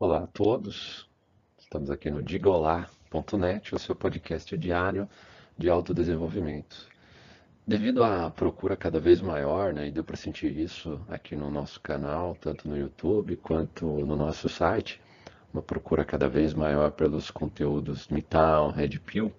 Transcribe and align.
Olá 0.00 0.18
a 0.18 0.26
todos, 0.28 1.08
estamos 1.58 1.90
aqui 1.90 2.08
no 2.08 2.22
digolá.net, 2.22 3.74
o 3.74 3.80
seu 3.80 3.96
podcast 3.96 4.56
diário 4.56 5.08
de 5.58 5.68
autodesenvolvimento. 5.68 6.88
Devido 7.66 8.04
à 8.04 8.30
procura 8.30 8.76
cada 8.76 9.00
vez 9.00 9.20
maior, 9.20 9.74
né, 9.74 9.88
e 9.88 9.90
deu 9.90 10.04
para 10.04 10.14
sentir 10.14 10.56
isso 10.56 11.00
aqui 11.08 11.34
no 11.34 11.50
nosso 11.50 11.80
canal, 11.80 12.36
tanto 12.40 12.68
no 12.68 12.78
YouTube 12.78 13.34
quanto 13.38 13.86
no 13.86 14.14
nosso 14.14 14.48
site, 14.48 15.00
uma 15.52 15.64
procura 15.64 16.04
cada 16.04 16.28
vez 16.28 16.54
maior 16.54 16.92
pelos 16.92 17.28
conteúdos 17.32 18.06
Midtown, 18.06 18.70
Red 18.70 19.00
Pill, 19.00 19.32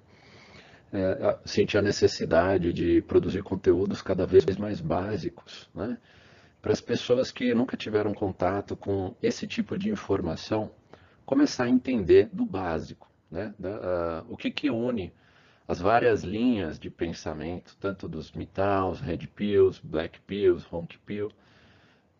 é, 0.92 1.38
senti 1.46 1.78
a 1.78 1.82
necessidade 1.82 2.74
de 2.74 3.02
produzir 3.04 3.44
conteúdos 3.44 4.02
cada 4.02 4.26
vez 4.26 4.58
mais 4.58 4.82
básicos, 4.82 5.70
né? 5.74 5.98
Para 6.62 6.72
as 6.72 6.82
pessoas 6.82 7.32
que 7.32 7.54
nunca 7.54 7.78
tiveram 7.78 8.14
contato 8.14 8.76
com 8.76 9.16
esse 9.22 9.48
tipo 9.48 9.78
de 9.78 9.90
informação, 9.90 10.72
começar 11.26 11.66
a 11.66 11.70
entender 11.70 12.30
do 12.34 12.46
básico, 12.46 13.10
né? 13.32 13.54
Da, 13.58 14.24
uh, 14.24 14.34
o 14.34 14.36
que, 14.36 14.52
que 14.52 14.70
une 14.70 15.14
as 15.70 15.80
várias 15.80 16.24
linhas 16.24 16.80
de 16.80 16.90
pensamento, 16.90 17.78
tanto 17.80 18.08
dos 18.08 18.32
Mittals, 18.32 19.00
Red 19.02 19.28
Pills, 19.36 19.80
Black 19.84 20.20
Pills, 20.22 20.66
Honk 20.72 20.98
Pill. 21.06 21.32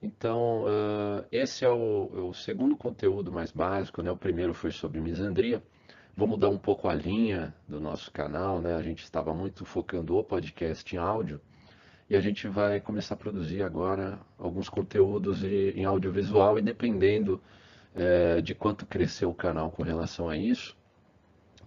Então, 0.04 0.66
uh, 0.66 1.26
esse 1.32 1.66
é 1.66 1.70
o, 1.70 2.28
o, 2.30 2.34
segundo 2.36 2.78
conteúdo 2.78 3.32
mais 3.32 3.52
básico, 3.52 4.04
né? 4.04 4.12
o 4.12 4.16
primeiro 4.16 4.54
foi 4.54 4.70
sobre 4.70 5.02
misandria. 5.02 5.64
Vou 6.16 6.28
mudar 6.28 6.50
um 6.50 6.60
pouco 6.60 6.88
a 6.88 6.94
linha 6.94 7.52
do 7.68 7.80
nosso 7.80 8.12
canal, 8.12 8.62
né? 8.62 8.76
a 8.76 8.84
gente 8.84 9.04
estava 9.04 9.34
muito 9.34 9.66
focando 9.66 10.16
o 10.16 10.24
podcast 10.24 10.96
em 10.96 11.00
áudio, 11.00 11.42
e 12.10 12.16
a 12.16 12.22
gente 12.22 12.48
vai 12.48 12.80
começar 12.80 13.14
a 13.14 13.18
produzir 13.18 13.62
agora 13.62 14.20
alguns 14.38 14.68
conteúdos 14.68 15.44
em 15.44 15.86
audiovisual 15.86 16.58
e 16.58 16.62
dependendo 16.62 17.42
é, 17.94 18.42
de 18.42 18.56
quanto 18.56 18.86
crescer 18.86 19.26
o 19.26 19.34
canal 19.34 19.70
com 19.70 19.84
relação 19.84 20.28
a 20.28 20.36
isso, 20.36 20.76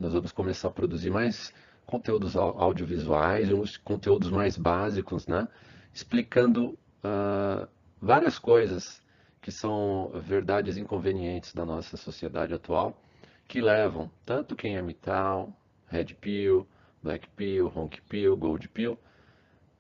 nós 0.01 0.13
vamos 0.13 0.33
começar 0.33 0.69
a 0.69 0.73
produzir 0.73 1.11
mais 1.11 1.53
conteúdos 1.87 2.37
audiovisuais, 2.37 3.53
uns 3.53 3.77
conteúdos 3.77 4.31
mais 4.31 4.57
básicos, 4.57 5.27
né? 5.27 5.47
explicando 5.95 6.71
uh, 7.05 7.69
várias 8.01 8.39
coisas 8.39 9.01
que 9.41 9.53
são 9.53 10.11
verdades 10.15 10.77
inconvenientes 10.77 11.53
da 11.53 11.65
nossa 11.65 11.97
sociedade 11.97 12.55
atual, 12.55 13.01
que 13.47 13.61
levam 13.61 14.11
tanto 14.25 14.57
quem 14.57 14.77
é 14.77 14.83
metal, 14.83 15.53
red 15.87 16.15
pill, 16.21 16.67
black 17.03 17.29
pill, 17.37 17.71
honk 17.75 18.01
pill, 18.03 18.37
gold 18.37 18.69
pill, 18.69 18.99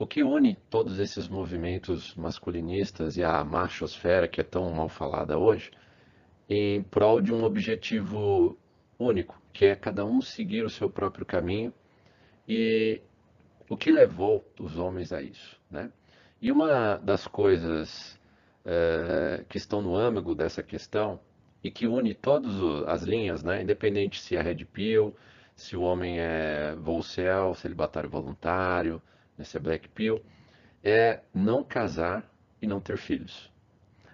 o 0.03 0.07
que 0.07 0.25
une 0.25 0.57
todos 0.69 0.99
esses 0.99 1.29
movimentos 1.29 2.17
masculinistas 2.17 3.17
e 3.17 3.23
a 3.23 3.45
machosfera, 3.45 4.27
que 4.27 4.41
é 4.41 4.45
tão 4.45 4.69
mal 4.75 4.89
falada 4.89 5.39
hoje, 5.39 5.71
em 6.49 6.83
prol 6.83 7.21
de 7.21 7.33
um 7.33 7.45
objetivo 7.45 8.59
único, 8.99 9.41
que 9.53 9.67
é 9.67 9.77
cada 9.77 10.05
um 10.05 10.21
seguir 10.21 10.65
o 10.65 10.71
seu 10.71 10.91
próprio 10.91 11.25
caminho 11.25 11.73
e 12.49 13.01
o 13.69 13.77
que 13.77 13.93
levou 13.93 14.45
os 14.59 14.77
homens 14.77 15.13
a 15.13 15.23
isso. 15.23 15.57
Né? 15.71 15.89
E 16.41 16.51
uma 16.51 16.97
das 16.97 17.29
coisas 17.29 18.19
é, 18.65 19.45
que 19.49 19.57
estão 19.57 19.81
no 19.81 19.95
âmago 19.95 20.35
dessa 20.35 20.65
questão 20.65 21.21
e 21.63 21.71
que 21.71 21.87
une 21.87 22.13
todas 22.13 22.57
as 22.89 23.05
linhas, 23.05 23.45
né? 23.45 23.63
independente 23.63 24.21
se 24.21 24.35
é 24.35 24.43
Red 24.43 24.65
Pill, 24.65 25.15
se 25.55 25.77
o 25.77 25.83
homem 25.83 26.19
é 26.19 26.75
Volcel, 26.75 27.55
celibatário 27.55 28.11
voluntário, 28.11 29.01
é 29.39 29.59
Black 29.59 29.89
Pill, 29.89 30.23
é 30.83 31.21
não 31.35 31.65
casar 31.65 32.29
e 32.61 32.67
não 32.67 32.81
ter 32.81 32.97
filhos. 32.97 33.51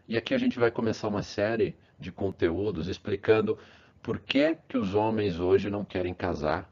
E 0.06 0.16
aqui 0.16 0.34
a 0.34 0.38
gente 0.38 0.58
vai 0.58 0.70
começar 0.70 1.08
uma 1.08 1.22
série 1.22 1.76
de 1.98 2.10
conteúdos 2.10 2.88
explicando 2.88 3.58
por 4.02 4.18
que, 4.20 4.56
que 4.68 4.78
os 4.78 4.94
homens 4.94 5.38
hoje 5.38 5.68
não 5.68 5.84
querem 5.84 6.14
casar, 6.14 6.70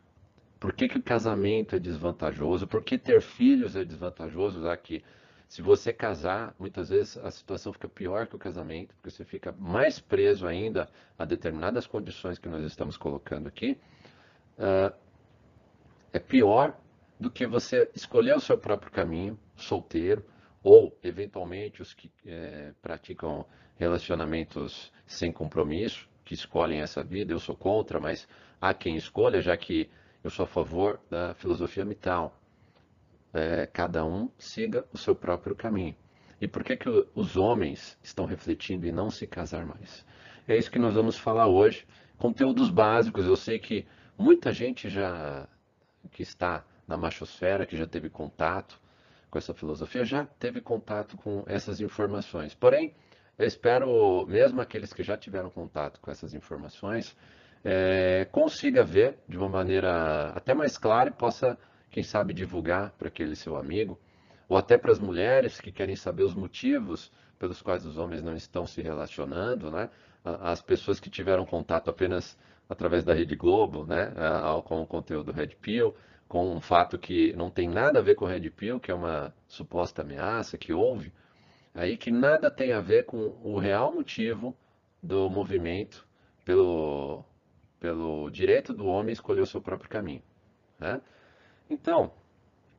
por 0.59 0.73
que, 0.73 0.89
que 0.89 0.99
o 0.99 1.03
casamento 1.03 1.77
é 1.77 1.79
desvantajoso, 1.79 2.67
por 2.67 2.83
que 2.83 2.97
ter 2.97 3.21
filhos 3.21 3.77
é 3.77 3.85
desvantajoso, 3.85 4.63
que 4.83 5.05
se 5.49 5.63
você 5.63 5.93
casar, 5.93 6.55
muitas 6.59 6.89
vezes 6.89 7.17
a 7.19 7.31
situação 7.31 7.73
fica 7.73 7.89
pior 7.89 8.27
que 8.27 8.35
o 8.35 8.39
casamento, 8.39 8.95
porque 8.95 9.11
você 9.11 9.25
fica 9.25 9.53
mais 9.59 10.01
preso 10.01 10.47
ainda 10.47 10.89
a 11.19 11.25
determinadas 11.25 11.87
condições 11.87 12.39
que 12.39 12.49
nós 12.49 12.65
estamos 12.65 12.97
colocando 12.97 13.47
aqui. 13.47 13.79
Uh, 14.59 14.93
é 16.13 16.19
pior 16.19 16.77
do 17.19 17.31
que 17.31 17.47
você 17.47 17.91
escolher 17.95 18.37
o 18.37 18.41
seu 18.41 18.59
próprio 18.59 18.93
caminho, 18.93 19.39
solteiro, 19.55 20.25
ou 20.63 20.99
eventualmente 21.03 21.81
os 21.81 21.95
que 21.95 22.11
é, 22.27 22.73
praticam 22.83 23.47
relacionamentos 23.77 24.93
sem 25.07 25.31
compromisso, 25.31 26.09
que 26.25 26.35
escolhem 26.35 26.81
essa 26.81 27.05
vida. 27.05 27.33
Eu 27.33 27.39
sou 27.39 27.57
contra, 27.57 28.01
mas 28.01 28.27
há 28.61 28.75
quem 28.75 28.97
escolha, 28.97 29.41
já 29.41 29.57
que 29.57 29.89
eu 30.25 30.31
sou 30.31 30.45
a 30.45 30.49
favor 30.49 31.01
da 31.09 31.35
filosofia 31.35 31.85
mital. 31.85 32.37
É, 33.33 33.67
cada 33.67 34.05
um 34.05 34.31
siga 34.39 34.85
o 34.93 34.99
seu 34.99 35.15
próprio 35.15 35.55
caminho. 35.55 35.95
E 36.41 36.49
por 36.49 36.65
que, 36.65 36.77
que 36.77 36.89
os 37.15 37.37
homens 37.37 37.99
estão 38.03 38.27
refletindo 38.27 38.87
em 38.87 38.93
não 38.93 39.11
se 39.11 39.27
casar 39.27 39.65
mais? 39.65 40.05
É 40.49 40.57
isso 40.57 40.71
que 40.71 40.79
nós 40.79 40.95
vamos 40.95 41.17
falar 41.17 41.47
hoje. 41.47 41.87
Conteúdos 42.19 42.71
básicos. 42.71 43.27
Eu 43.27 43.37
sei 43.37 43.59
que 43.59 43.87
muita 44.19 44.53
gente 44.53 44.89
já 44.89 45.49
que 46.11 46.23
está 46.23 46.65
na 46.87 46.97
machosfera, 46.97 47.67
que 47.67 47.77
já 47.77 47.87
teve 47.87 48.09
contato 48.09 48.81
com 49.31 49.39
essa 49.39 49.53
filosofia, 49.53 50.05
já 50.05 50.25
teve 50.25 50.61
contato 50.61 51.17
com 51.17 51.45
essas 51.47 51.81
informações. 51.81 52.55
Porém, 52.55 52.95
eu 53.39 53.47
espero, 53.47 54.25
mesmo 54.27 54.61
aqueles 54.61 54.93
que 54.93 55.03
já 55.03 55.17
tiveram 55.17 55.51
contato 55.51 56.01
com 56.01 56.11
essas 56.11 56.33
informações, 56.33 57.17
é, 57.65 58.25
consiga 58.27 58.83
ver 58.85 59.19
de 59.29 59.37
uma 59.37 59.49
maneira 59.49 60.31
até 60.31 60.55
mais 60.55 60.79
clara 60.79 61.11
e 61.11 61.13
possa, 61.13 61.59
quem 61.91 62.03
sabe, 62.03 62.33
divulgar 62.33 62.93
para 62.93 63.09
aquele 63.09 63.35
seu 63.35 63.57
amigo, 63.57 63.99
ou 64.49 64.57
até 64.57 64.79
para 64.79 64.93
as 64.93 65.01
mulheres 65.01 65.61
que 65.61 65.73
querem 65.73 65.97
saber 65.97 66.23
os 66.23 66.35
motivos 66.35 67.13
pelos 67.39 67.61
quais 67.61 67.85
os 67.85 67.99
homens 67.99 68.23
não 68.23 68.35
estão 68.35 68.67
se 68.67 68.81
relacionando, 68.81 69.71
né? 69.71 69.91
As 70.25 70.63
pessoas 70.63 70.99
que 70.99 71.11
tiveram 71.11 71.45
contato 71.45 71.91
apenas 71.91 72.39
através 72.69 73.05
da 73.05 73.13
Rede 73.13 73.37
Globo, 73.37 73.85
né? 73.85 74.13
Com 74.65 74.83
o 74.83 74.87
conteúdo 74.87 75.33
Red 75.33 75.57
Pill, 75.61 75.95
com 76.29 76.55
um 76.55 76.61
fato 76.61 76.99
que 76.99 77.33
não 77.35 77.51
tem 77.51 77.69
nada 77.69 78.01
a 78.01 78.03
ver 78.03 78.15
com 78.15 78.25
o 78.25 78.29
Red 78.29 78.51
Pill, 78.51 78.81
que 78.81 78.91
é 78.91 78.95
uma 78.95 79.35
suposta 79.47 80.03
ameaça 80.03 80.59
que 80.59 80.73
houve, 80.73 81.13
aí 81.75 81.97
que 81.97 82.11
nada 82.11 82.51
tem 82.51 82.73
a 82.73 82.81
ver 82.81 83.05
com 83.05 83.39
o 83.43 83.59
real 83.59 83.93
motivo 83.93 84.57
do 85.03 85.31
movimento 85.31 86.07
pelo, 86.45 87.25
pelo 87.79 88.31
direito 88.31 88.73
do 88.73 88.87
homem 88.87 89.13
escolher 89.13 89.43
o 89.43 89.47
seu 89.47 89.61
próprio 89.61 89.89
caminho. 89.89 90.23
Né? 90.79 91.01
Então, 91.71 92.13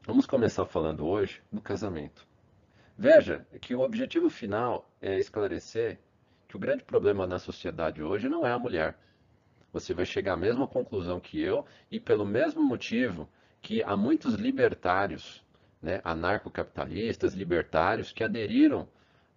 vamos 0.05 0.25
começar 0.25 0.65
falando 0.65 1.05
hoje 1.05 1.41
do 1.51 1.61
casamento. 1.61 2.27
Veja 2.97 3.45
que 3.61 3.75
o 3.75 3.81
objetivo 3.81 4.29
final 4.29 4.89
é 5.01 5.17
esclarecer 5.19 5.99
que 6.47 6.55
o 6.55 6.59
grande 6.59 6.83
problema 6.83 7.27
na 7.27 7.37
sociedade 7.37 8.01
hoje 8.01 8.27
não 8.27 8.45
é 8.45 8.51
a 8.51 8.59
mulher. 8.59 8.97
Você 9.71 9.93
vai 9.93 10.05
chegar 10.05 10.33
à 10.33 10.37
mesma 10.37 10.67
conclusão 10.67 11.19
que 11.19 11.39
eu, 11.39 11.65
e 11.91 11.99
pelo 11.99 12.25
mesmo 12.25 12.63
motivo 12.63 13.29
que 13.67 13.83
há 13.83 13.97
muitos 13.97 14.35
libertários, 14.35 15.43
né, 15.81 15.99
anarcocapitalistas, 16.01 17.33
libertários, 17.33 18.13
que 18.13 18.23
aderiram 18.23 18.87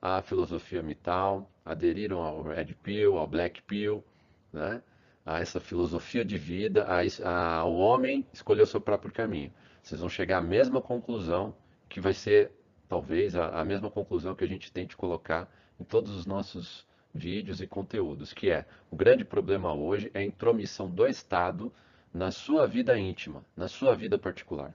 à 0.00 0.22
filosofia 0.22 0.80
mital, 0.84 1.50
aderiram 1.64 2.22
ao 2.22 2.40
Red 2.40 2.76
Pill, 2.80 3.18
ao 3.18 3.26
Black 3.26 3.60
Pill, 3.62 4.04
né, 4.52 4.80
a 5.26 5.40
essa 5.40 5.58
filosofia 5.58 6.24
de 6.24 6.38
vida, 6.38 6.84
a, 6.84 7.00
a, 7.28 7.54
ao 7.56 7.74
homem 7.74 8.24
escolher 8.32 8.62
o 8.62 8.66
seu 8.66 8.80
próprio 8.80 9.12
caminho. 9.12 9.52
Vocês 9.82 10.00
vão 10.00 10.08
chegar 10.08 10.38
à 10.38 10.40
mesma 10.40 10.80
conclusão, 10.80 11.52
que 11.88 12.00
vai 12.00 12.14
ser 12.14 12.52
talvez 12.88 13.34
a, 13.34 13.48
a 13.60 13.64
mesma 13.64 13.90
conclusão 13.90 14.36
que 14.36 14.44
a 14.44 14.48
gente 14.48 14.70
tente 14.70 14.96
colocar 14.96 15.52
em 15.80 15.82
todos 15.82 16.14
os 16.14 16.24
nossos 16.24 16.86
vídeos 17.12 17.60
e 17.60 17.66
conteúdos, 17.66 18.32
que 18.32 18.48
é 18.48 18.64
o 18.92 18.94
grande 18.94 19.24
problema 19.24 19.74
hoje 19.74 20.08
é 20.14 20.20
a 20.20 20.24
intromissão 20.24 20.88
do 20.88 21.04
Estado 21.04 21.72
na 22.12 22.30
sua 22.30 22.66
vida 22.66 22.98
íntima, 22.98 23.44
na 23.56 23.68
sua 23.68 23.94
vida 23.94 24.18
particular. 24.18 24.74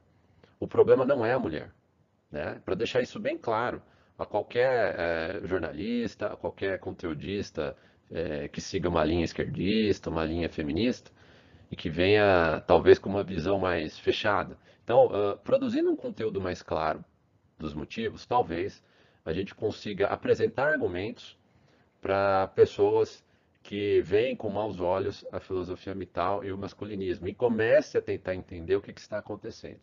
O 0.59 0.67
problema 0.67 1.05
não 1.05 1.25
é 1.25 1.33
a 1.33 1.39
mulher. 1.39 1.71
Né? 2.31 2.61
Para 2.63 2.75
deixar 2.75 3.01
isso 3.01 3.19
bem 3.19 3.37
claro 3.37 3.81
a 4.17 4.25
qualquer 4.25 4.95
é, 4.97 5.41
jornalista, 5.47 6.27
a 6.27 6.37
qualquer 6.37 6.79
conteudista 6.79 7.75
é, 8.09 8.47
que 8.47 8.61
siga 8.61 8.87
uma 8.87 9.03
linha 9.03 9.25
esquerdista, 9.25 10.09
uma 10.09 10.23
linha 10.23 10.49
feminista, 10.49 11.11
e 11.69 11.75
que 11.75 11.89
venha 11.89 12.63
talvez 12.65 12.99
com 12.99 13.09
uma 13.09 13.23
visão 13.23 13.59
mais 13.59 13.97
fechada. 13.99 14.57
Então, 14.83 15.07
uh, 15.07 15.37
produzindo 15.39 15.89
um 15.89 15.95
conteúdo 15.95 16.39
mais 16.39 16.61
claro 16.61 17.03
dos 17.57 17.73
motivos, 17.73 18.25
talvez 18.25 18.83
a 19.25 19.33
gente 19.33 19.55
consiga 19.55 20.07
apresentar 20.07 20.71
argumentos 20.73 21.35
para 21.99 22.47
pessoas 22.49 23.24
que 23.65 23.99
veem 24.01 24.35
com 24.35 24.47
maus 24.47 24.79
olhos 24.79 25.25
a 25.31 25.39
filosofia 25.39 25.95
mital 25.95 26.43
e 26.43 26.51
o 26.51 26.57
masculinismo 26.57 27.27
e 27.27 27.33
comece 27.33 27.97
a 27.97 28.01
tentar 28.01 28.35
entender 28.35 28.75
o 28.75 28.81
que, 28.81 28.93
que 28.93 29.01
está 29.01 29.17
acontecendo. 29.17 29.81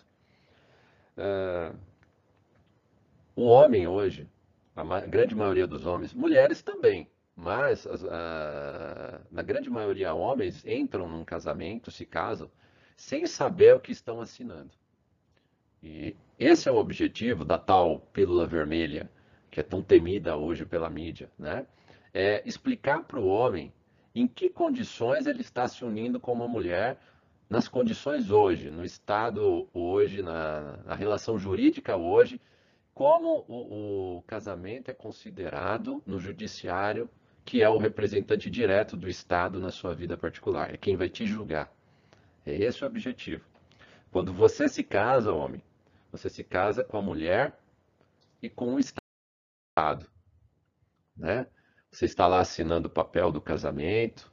Uh, 1.19 1.77
o 3.35 3.45
homem 3.45 3.89
hoje, 3.89 4.29
a 4.77 5.01
grande 5.01 5.35
maioria 5.35 5.67
dos 5.67 5.85
homens, 5.85 6.15
mulheres 6.15 6.63
também, 6.63 7.09
Mas, 7.35 7.87
na 9.31 9.43
grande 9.43 9.71
maioria, 9.71 10.15
homens 10.15 10.65
entram 10.67 11.09
num 11.09 11.25
casamento, 11.25 11.91
se 11.91 12.05
casam, 12.05 12.51
sem 12.97 13.27
saber 13.27 13.75
o 13.75 13.81
que 13.81 13.91
estão 13.91 14.21
assinando. 14.21 14.71
E 15.83 16.15
esse 16.39 16.69
é 16.69 16.73
o 16.73 16.77
objetivo 16.77 17.45
da 17.45 17.59
tal 17.59 18.01
pílula 18.13 18.47
vermelha, 18.47 19.11
que 19.51 19.61
é 19.61 19.63
tão 19.63 19.83
temida 19.83 20.37
hoje 20.37 20.65
pela 20.65 20.89
mídia, 20.89 21.31
né? 21.39 21.67
É 22.13 22.43
explicar 22.47 23.05
para 23.05 23.19
o 23.19 23.27
homem 23.27 23.73
em 24.15 24.27
que 24.27 24.51
condições 24.51 25.27
ele 25.27 25.41
está 25.41 25.67
se 25.67 25.85
unindo 25.85 26.21
com 26.21 26.33
uma 26.33 26.47
mulher, 26.47 26.99
nas 27.49 27.69
condições 27.69 28.31
hoje, 28.31 28.71
no 28.71 28.85
Estado 28.85 29.69
hoje, 29.73 30.23
na, 30.23 30.79
na 30.85 30.95
relação 30.95 31.39
jurídica 31.39 31.97
hoje, 31.97 32.41
como 32.95 33.45
o, 33.49 34.17
o 34.19 34.23
casamento 34.23 34.91
é 34.91 34.95
considerado 34.95 36.03
no 36.07 36.19
judiciário, 36.19 37.09
que 37.45 37.63
é 37.63 37.69
o 37.69 37.79
representante 37.79 38.51
direto 38.51 38.97
do 38.97 39.09
Estado 39.09 39.59
na 39.59 39.71
sua 39.71 39.95
vida 39.95 40.17
particular, 40.17 40.73
é 40.73 40.77
quem 40.77 40.97
vai 40.97 41.09
te 41.09 41.27
julgar. 41.27 41.73
É 42.45 42.55
esse 42.55 42.85
o 42.85 42.87
objetivo. 42.87 43.45
Quando 44.11 44.33
você 44.33 44.69
se 44.69 44.83
casa, 44.83 45.33
homem, 45.33 45.63
você 46.11 46.29
se 46.29 46.45
casa 46.45 46.85
com 46.85 46.99
a 46.99 47.03
mulher 47.03 47.59
e 48.43 48.49
com 48.51 48.75
o 48.75 48.79
Estado. 48.79 50.07
Né? 51.17 51.47
Você 51.93 52.07
está 52.07 52.27
lá 52.27 52.41
assinando 52.41 52.89
o 52.89 52.91
papel 52.91 53.31
do 53.31 53.41
casamento. 53.41 54.33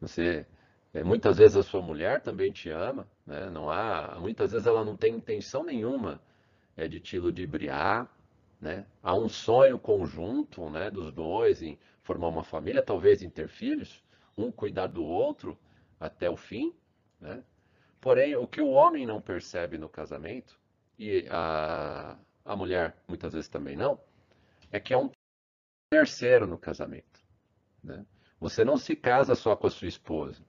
Você, 0.00 0.46
é, 0.94 1.02
muitas 1.02 1.38
vezes 1.38 1.56
a 1.56 1.62
sua 1.62 1.82
mulher 1.82 2.22
também 2.22 2.52
te 2.52 2.70
ama. 2.70 3.06
Né? 3.26 3.50
Não 3.50 3.68
há, 3.68 4.16
muitas 4.20 4.52
vezes 4.52 4.66
ela 4.66 4.84
não 4.84 4.96
tem 4.96 5.16
intenção 5.16 5.64
nenhuma 5.64 6.22
é, 6.76 6.86
de 6.86 7.00
te 7.00 7.18
ludibriar. 7.18 8.08
Né? 8.60 8.86
Há 9.02 9.12
um 9.16 9.28
sonho 9.28 9.76
conjunto 9.76 10.70
né, 10.70 10.88
dos 10.88 11.12
dois 11.12 11.62
em 11.62 11.76
formar 12.04 12.28
uma 12.28 12.44
família, 12.44 12.80
talvez 12.80 13.22
em 13.22 13.28
ter 13.28 13.48
filhos, 13.48 14.04
um 14.38 14.52
cuidar 14.52 14.86
do 14.86 15.04
outro 15.04 15.58
até 15.98 16.30
o 16.30 16.36
fim. 16.36 16.72
Né? 17.20 17.42
Porém, 18.00 18.36
o 18.36 18.46
que 18.46 18.60
o 18.60 18.70
homem 18.70 19.04
não 19.04 19.20
percebe 19.20 19.76
no 19.76 19.88
casamento, 19.88 20.58
e 20.96 21.26
a, 21.28 22.16
a 22.44 22.54
mulher 22.54 22.96
muitas 23.08 23.32
vezes 23.32 23.48
também 23.48 23.76
não, 23.76 23.98
é 24.70 24.78
que 24.78 24.94
é 24.94 24.96
um 24.96 25.10
terceiro 25.90 26.46
no 26.46 26.56
casamento. 26.56 27.20
Né? 27.82 28.06
Você 28.38 28.64
não 28.64 28.78
se 28.78 28.94
casa 28.94 29.34
só 29.34 29.56
com 29.56 29.66
a 29.66 29.70
sua 29.70 29.88
esposa. 29.88 30.42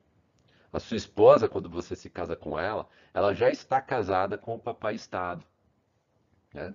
A 0.71 0.79
sua 0.79 0.95
esposa, 0.95 1.49
quando 1.49 1.69
você 1.69 1.95
se 1.95 2.09
casa 2.09 2.35
com 2.35 2.57
ela, 2.57 2.87
ela 3.13 3.33
já 3.33 3.49
está 3.49 3.81
casada 3.81 4.37
com 4.37 4.55
o 4.55 4.59
papai 4.59 4.95
Estado. 4.95 5.43
Né? 6.53 6.73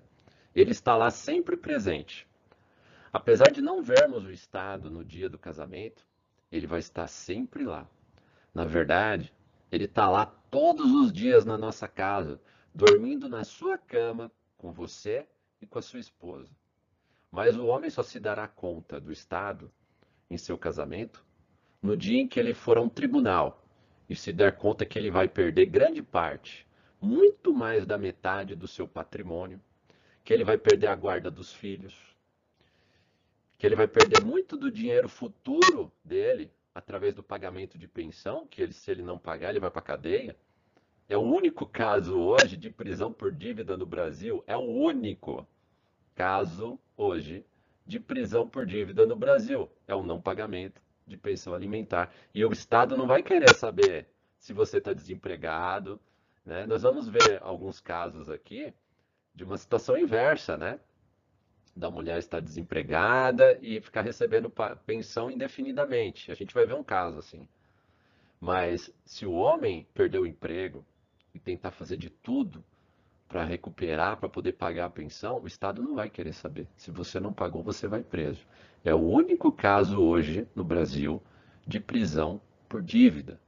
Ele 0.55 0.73
está 0.73 0.97
lá 0.97 1.11
sempre 1.11 1.57
presente. 1.57 2.29
Apesar 3.13 3.51
de 3.51 3.63
não 3.63 3.83
vermos 3.83 4.25
o 4.25 4.33
Estado 4.33 4.91
no 4.91 5.05
dia 5.05 5.29
do 5.29 5.39
casamento, 5.39 6.05
ele 6.51 6.67
vai 6.67 6.81
estar 6.81 7.07
sempre 7.07 7.65
lá. 7.65 7.89
Na 8.53 8.65
verdade, 8.65 9.33
ele 9.71 9.85
está 9.85 10.11
lá 10.11 10.27
todos 10.27 10.91
os 10.93 11.13
dias 11.13 11.45
na 11.45 11.57
nossa 11.57 11.87
casa, 11.87 12.41
dormindo 12.75 13.29
na 13.29 13.45
sua 13.45 13.79
cama 13.79 14.31
com 14.59 14.73
você 14.73 15.27
e 15.61 15.67
com 15.67 15.79
a 15.79 15.83
sua 15.83 16.01
esposa. 16.01 16.51
Mas 17.37 17.55
o 17.55 17.67
homem 17.67 17.91
só 17.91 18.03
se 18.03 18.19
dará 18.19 18.49
conta 18.49 18.99
do 18.99 19.13
Estado 19.13 19.71
em 20.31 20.39
seu 20.39 20.57
casamento 20.57 21.23
no 21.83 21.95
dia 21.95 22.19
em 22.19 22.27
que 22.27 22.41
ele 22.41 22.55
for 22.55 22.79
a 22.79 22.81
um 22.81 22.89
tribunal 22.89 23.63
e 24.09 24.17
se 24.17 24.33
der 24.33 24.57
conta 24.57 24.87
que 24.87 24.99
ele 24.99 25.11
vai 25.11 25.29
perder 25.29 25.67
grande 25.67 26.03
parte, 26.03 26.67
muito 26.99 27.53
mais 27.53 27.85
da 27.85 27.99
metade 27.99 28.55
do 28.55 28.67
seu 28.67 28.89
patrimônio, 28.89 29.61
que 30.25 30.33
ele 30.33 30.45
vai 30.45 30.57
perder 30.57 30.87
a 30.87 30.95
guarda 30.95 31.31
dos 31.31 31.53
filhos, 31.53 32.17
que 33.59 33.67
ele 33.67 33.77
vai 33.77 33.87
perder 33.87 34.25
muito 34.25 34.57
do 34.57 34.71
dinheiro 34.71 35.07
futuro 35.07 35.93
dele 36.03 36.51
através 36.75 37.13
do 37.15 37.23
pagamento 37.23 37.77
de 37.77 37.87
pensão, 37.87 38.47
que 38.47 38.63
ele, 38.63 38.73
se 38.73 38.91
ele 38.91 39.03
não 39.03 39.19
pagar, 39.19 39.51
ele 39.51 39.61
vai 39.61 39.71
para 39.71 39.81
a 39.81 39.85
cadeia. 39.85 40.35
É 41.07 41.19
o 41.19 41.23
único 41.23 41.67
caso 41.67 42.19
hoje 42.19 42.57
de 42.57 42.71
prisão 42.71 43.13
por 43.13 43.31
dívida 43.31 43.77
no 43.77 43.85
Brasil, 43.85 44.43
é 44.47 44.57
o 44.57 44.65
único 44.65 45.47
caso 46.15 46.81
hoje 46.97 47.45
de 47.87 48.01
prisão 48.01 48.49
por 48.49 48.67
dívida 48.67 49.07
no 49.07 49.15
Brasil, 49.15 49.71
é 49.87 49.95
o 49.95 50.03
não 50.03 50.21
pagamento 50.21 50.83
de 51.07 51.17
pensão 51.17 51.55
alimentar. 51.55 52.13
E 52.35 52.45
o 52.45 52.53
Estado 52.53 52.97
não 52.97 53.07
vai 53.07 53.23
querer 53.23 53.55
saber 53.55 54.09
se 54.39 54.53
você 54.53 54.79
está 54.79 54.93
desempregado. 54.93 56.01
Né? 56.45 56.67
Nós 56.67 56.83
vamos 56.83 57.09
ver 57.09 57.41
alguns 57.43 57.81
casos 57.81 58.29
aqui 58.29 58.75
de 59.35 59.45
uma 59.45 59.57
situação 59.57 59.97
inversa, 59.97 60.57
né? 60.57 60.81
da 61.77 61.91
mulher 61.91 62.19
estar 62.19 62.41
desempregada 62.41 63.59
e 63.61 63.81
ficar 63.83 64.01
recebendo 64.01 64.51
pensão 64.87 65.31
indefinidamente. 65.31 66.33
A 66.33 66.35
gente 66.35 66.55
vai 66.55 66.65
ver 66.65 66.75
um 66.75 66.83
caso 66.83 67.19
assim. 67.19 67.47
Mas 68.41 68.91
se 69.05 69.27
o 69.27 69.33
homem 69.33 69.87
perder 69.93 70.19
o 70.19 70.27
emprego 70.27 70.85
e 71.35 71.39
tentar 71.39 71.71
fazer 71.71 71.99
de 71.99 72.09
tudo 72.09 72.65
para 73.29 73.45
recuperar, 73.45 74.17
para 74.17 74.29
poder 74.29 74.53
pagar 74.53 74.87
a 74.87 74.91
pensão, 74.91 75.41
o 75.41 75.47
Estado 75.47 75.83
não 75.83 75.95
vai 75.95 76.09
querer 76.09 76.33
saber. 76.33 76.67
Se 76.77 76.91
você 76.91 77.19
não 77.19 77.33
pagou, 77.33 77.63
você 77.63 77.89
vai 77.89 78.03
preso. 78.03 78.47
É 78.85 78.95
o 78.95 79.01
único 79.01 79.51
caso 79.51 80.01
hoje 80.01 80.47
no 80.55 80.63
Brasil 80.63 81.23
de 81.67 81.81
prisão 81.81 82.41
por 82.69 82.81
dívida. 82.83 83.41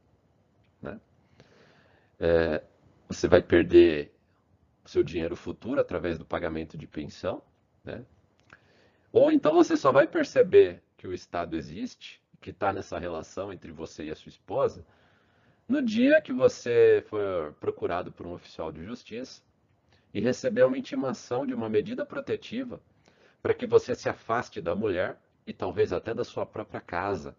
Né? 0.83 1.01
É, 2.19 2.63
você 3.09 3.29
vai 3.29 3.41
perder 3.41 4.13
seu 4.85 5.03
dinheiro 5.03 5.37
futuro 5.37 5.81
através 5.81 6.19
do 6.19 6.25
pagamento 6.25 6.77
de 6.77 6.87
pensão. 6.87 7.41
Né? 7.85 8.05
Ou 9.13 9.31
então 9.31 9.55
você 9.55 9.77
só 9.77 9.93
vai 9.93 10.09
perceber 10.09 10.83
que 10.97 11.07
o 11.07 11.15
Estado 11.15 11.57
existe, 11.57 12.21
que 12.41 12.51
está 12.51 12.73
nessa 12.73 12.99
relação 12.99 13.53
entre 13.53 13.71
você 13.71 14.05
e 14.05 14.11
a 14.11 14.17
sua 14.17 14.31
esposa, 14.31 14.85
no 15.69 15.83
dia 15.83 16.21
que 16.21 16.33
você 16.33 17.05
for 17.09 17.53
procurado 17.61 18.11
por 18.11 18.27
um 18.27 18.33
oficial 18.33 18.73
de 18.73 18.85
justiça 18.85 19.43
e 20.13 20.21
receber 20.21 20.65
uma 20.65 20.79
intimação 20.79 21.47
de 21.47 21.55
uma 21.55 21.69
medida 21.69 22.05
protetiva 22.05 22.81
para 23.43 23.55
que 23.55 23.67
você 23.67 23.95
se 23.95 24.09
afaste 24.09 24.61
da 24.61 24.75
mulher 24.75 25.19
e 25.47 25.53
talvez 25.53 25.93
até 25.93 26.13
da 26.13 26.25
sua 26.25 26.45
própria 26.45 26.81
casa, 26.81 27.37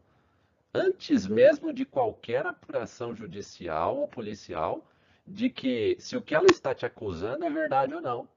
antes 0.73 1.27
mesmo 1.27 1.73
de 1.73 1.85
qualquer 1.85 2.45
apuração 2.45 3.15
judicial 3.15 3.97
ou 3.97 4.07
policial 4.07 4.85
de 5.25 5.49
que 5.49 5.95
se 5.99 6.17
o 6.17 6.21
que 6.21 6.33
ela 6.33 6.47
está 6.49 6.73
te 6.73 6.85
acusando 6.85 7.45
é 7.45 7.49
verdade 7.49 7.93
ou 7.93 8.01
não. 8.01 8.27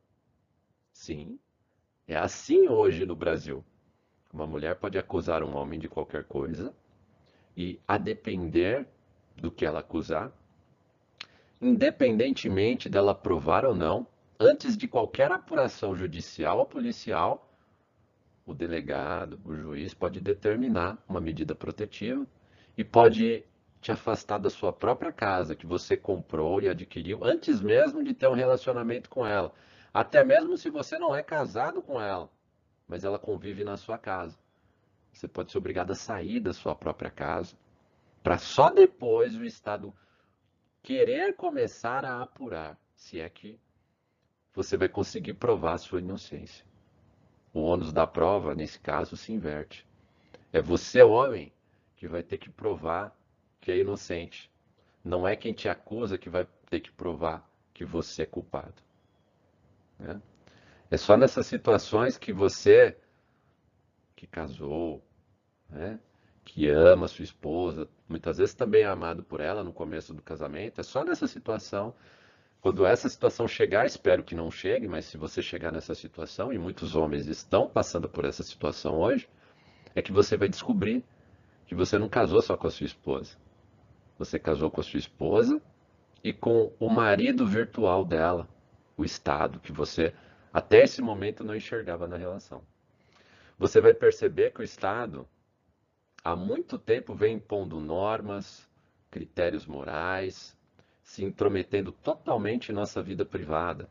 Sim, 0.92 1.38
é 2.06 2.16
assim 2.16 2.68
hoje 2.68 3.06
no 3.06 3.16
Brasil. 3.16 3.64
Uma 4.32 4.46
mulher 4.46 4.76
pode 4.76 4.98
acusar 4.98 5.42
um 5.42 5.56
homem 5.56 5.78
de 5.78 5.88
qualquer 5.88 6.24
coisa 6.24 6.74
e, 7.56 7.78
a 7.86 7.98
depender 7.98 8.86
do 9.36 9.50
que 9.50 9.64
ela 9.64 9.80
acusar, 9.80 10.32
independentemente 11.60 12.88
dela 12.88 13.14
provar 13.14 13.64
ou 13.64 13.74
não, 13.74 14.06
antes 14.42 14.76
de 14.76 14.88
qualquer 14.88 15.30
apuração 15.30 15.94
judicial 15.94 16.58
ou 16.58 16.66
policial, 16.66 17.48
o 18.44 18.52
delegado, 18.52 19.40
o 19.44 19.54
juiz 19.54 19.94
pode 19.94 20.20
determinar 20.20 20.98
uma 21.08 21.20
medida 21.20 21.54
protetiva 21.54 22.26
e 22.76 22.82
pode 22.82 23.44
te 23.80 23.92
afastar 23.92 24.38
da 24.38 24.50
sua 24.50 24.72
própria 24.72 25.12
casa 25.12 25.54
que 25.54 25.66
você 25.66 25.96
comprou 25.96 26.60
e 26.60 26.68
adquiriu 26.68 27.24
antes 27.24 27.60
mesmo 27.60 28.02
de 28.02 28.12
ter 28.12 28.26
um 28.28 28.34
relacionamento 28.34 29.08
com 29.08 29.24
ela. 29.24 29.52
Até 29.94 30.24
mesmo 30.24 30.56
se 30.56 30.70
você 30.70 30.98
não 30.98 31.14
é 31.14 31.22
casado 31.22 31.80
com 31.80 32.00
ela, 32.00 32.28
mas 32.88 33.04
ela 33.04 33.18
convive 33.18 33.62
na 33.62 33.76
sua 33.76 33.96
casa. 33.96 34.36
Você 35.12 35.28
pode 35.28 35.52
ser 35.52 35.58
obrigado 35.58 35.92
a 35.92 35.96
sair 35.96 36.40
da 36.40 36.52
sua 36.52 36.74
própria 36.74 37.10
casa, 37.10 37.54
para 38.22 38.38
só 38.38 38.70
depois 38.70 39.36
o 39.36 39.44
Estado 39.44 39.94
querer 40.82 41.36
começar 41.36 42.04
a 42.04 42.22
apurar 42.22 42.76
se 42.94 43.20
é 43.20 43.28
que 43.28 43.60
você 44.54 44.76
vai 44.76 44.88
conseguir 44.88 45.34
provar 45.34 45.74
a 45.74 45.78
sua 45.78 46.00
inocência. 46.00 46.64
O 47.52 47.60
ônus 47.60 47.92
da 47.92 48.06
prova, 48.06 48.54
nesse 48.54 48.78
caso, 48.78 49.16
se 49.16 49.32
inverte. 49.32 49.86
É 50.52 50.60
você, 50.60 51.02
homem, 51.02 51.52
que 51.96 52.06
vai 52.08 52.22
ter 52.22 52.38
que 52.38 52.50
provar 52.50 53.16
que 53.60 53.70
é 53.70 53.78
inocente. 53.78 54.50
Não 55.04 55.26
é 55.26 55.36
quem 55.36 55.52
te 55.52 55.68
acusa 55.68 56.18
que 56.18 56.28
vai 56.28 56.46
ter 56.68 56.80
que 56.80 56.90
provar 56.90 57.48
que 57.72 57.84
você 57.84 58.22
é 58.22 58.26
culpado. 58.26 58.82
Né? 59.98 60.20
É 60.90 60.96
só 60.96 61.16
nessas 61.16 61.46
situações 61.46 62.18
que 62.18 62.32
você, 62.32 62.96
que 64.14 64.26
casou, 64.26 65.02
né? 65.68 65.98
que 66.44 66.68
ama 66.68 67.08
sua 67.08 67.24
esposa, 67.24 67.88
muitas 68.08 68.38
vezes 68.38 68.54
também 68.54 68.82
é 68.82 68.86
amado 68.86 69.22
por 69.22 69.40
ela 69.40 69.62
no 69.62 69.72
começo 69.72 70.12
do 70.12 70.22
casamento, 70.22 70.80
é 70.80 70.84
só 70.84 71.04
nessa 71.04 71.26
situação. 71.26 71.94
Quando 72.62 72.86
essa 72.86 73.08
situação 73.08 73.48
chegar, 73.48 73.86
espero 73.86 74.22
que 74.22 74.36
não 74.36 74.48
chegue, 74.48 74.86
mas 74.86 75.06
se 75.06 75.16
você 75.16 75.42
chegar 75.42 75.72
nessa 75.72 75.96
situação, 75.96 76.52
e 76.52 76.58
muitos 76.58 76.94
homens 76.94 77.26
estão 77.26 77.68
passando 77.68 78.08
por 78.08 78.24
essa 78.24 78.44
situação 78.44 79.00
hoje, 79.00 79.28
é 79.96 80.00
que 80.00 80.12
você 80.12 80.36
vai 80.36 80.48
descobrir 80.48 81.04
que 81.66 81.74
você 81.74 81.98
não 81.98 82.08
casou 82.08 82.40
só 82.40 82.56
com 82.56 82.68
a 82.68 82.70
sua 82.70 82.86
esposa. 82.86 83.36
Você 84.16 84.38
casou 84.38 84.70
com 84.70 84.80
a 84.80 84.84
sua 84.84 85.00
esposa 85.00 85.60
e 86.22 86.32
com 86.32 86.72
o 86.78 86.88
marido 86.88 87.44
virtual 87.44 88.04
dela, 88.04 88.48
o 88.96 89.04
Estado, 89.04 89.58
que 89.58 89.72
você 89.72 90.14
até 90.52 90.84
esse 90.84 91.02
momento 91.02 91.42
não 91.42 91.56
enxergava 91.56 92.06
na 92.06 92.16
relação. 92.16 92.62
Você 93.58 93.80
vai 93.80 93.92
perceber 93.92 94.52
que 94.52 94.60
o 94.60 94.64
Estado 94.64 95.26
há 96.22 96.36
muito 96.36 96.78
tempo 96.78 97.12
vem 97.12 97.34
impondo 97.34 97.80
normas, 97.80 98.70
critérios 99.10 99.66
morais, 99.66 100.56
se 101.12 101.22
intrometendo 101.22 101.92
totalmente 101.92 102.72
em 102.72 102.74
nossa 102.74 103.02
vida 103.02 103.22
privada, 103.22 103.86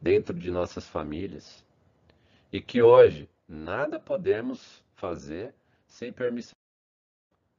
dentro 0.00 0.36
de 0.36 0.50
nossas 0.50 0.88
famílias, 0.88 1.64
e 2.52 2.60
que 2.60 2.82
hoje 2.82 3.30
nada 3.46 4.00
podemos 4.00 4.84
fazer 4.96 5.54
sem 5.86 6.12
permissão. 6.12 6.56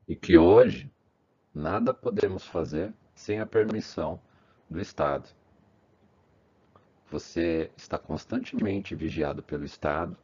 E 0.06 0.14
que 0.14 0.38
hoje 0.38 0.92
nada 1.54 1.94
podemos 1.94 2.46
fazer 2.46 2.94
sem 3.16 3.40
a 3.40 3.46
permissão 3.46 4.20
do 4.70 4.82
Estado. 4.82 5.30
Você 7.10 7.72
está 7.78 7.98
constantemente 7.98 8.94
vigiado 8.94 9.42
pelo 9.42 9.64
Estado, 9.64 10.18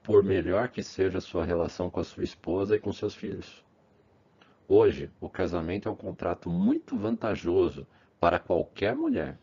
por 0.00 0.22
melhor 0.22 0.68
que 0.68 0.84
seja 0.84 1.18
a 1.18 1.20
sua 1.20 1.44
relação 1.44 1.90
com 1.90 1.98
a 1.98 2.04
sua 2.04 2.22
esposa 2.22 2.76
e 2.76 2.78
com 2.78 2.92
seus 2.92 3.16
filhos. 3.16 3.64
Hoje, 4.68 5.10
o 5.20 5.28
casamento 5.28 5.88
é 5.88 5.90
um 5.90 5.96
contrato 5.96 6.48
muito 6.48 6.96
vantajoso 6.96 7.84
para 8.20 8.38
qualquer 8.38 8.94
mulher, 8.94 9.38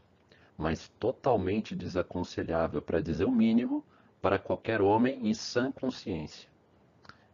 mas 0.57 0.87
totalmente 0.99 1.75
desaconselhável, 1.75 2.81
para 2.81 3.01
dizer 3.01 3.25
o 3.25 3.31
mínimo, 3.31 3.83
para 4.21 4.39
qualquer 4.39 4.81
homem 4.81 5.27
em 5.27 5.33
sã 5.33 5.71
consciência. 5.71 6.49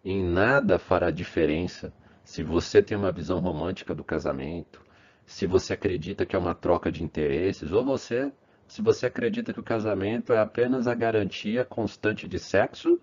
Em 0.04 0.24
nada 0.24 0.80
fará 0.80 1.12
diferença 1.12 1.94
se 2.24 2.44
você 2.44 2.82
tem 2.82 2.98
uma 2.98 3.12
visão 3.12 3.40
romântica 3.40 3.94
do 3.94 4.04
casamento, 4.04 4.82
se 5.26 5.46
você 5.46 5.74
acredita 5.74 6.26
que 6.26 6.36
é 6.36 6.40
uma 6.40 6.56
troca 6.56 6.92
de 6.92 7.04
interesses, 7.04 7.72
ou 7.72 7.84
você, 7.84 8.32
se 8.68 8.82
você 8.82 9.06
acredita 9.06 9.54
que 9.54 9.60
o 9.60 9.64
casamento 9.64 10.34
é 10.34 10.40
apenas 10.40 10.88
a 10.88 10.96
garantia 10.96 11.64
constante 11.64 12.28
de 12.28 12.40
sexo 12.40 13.00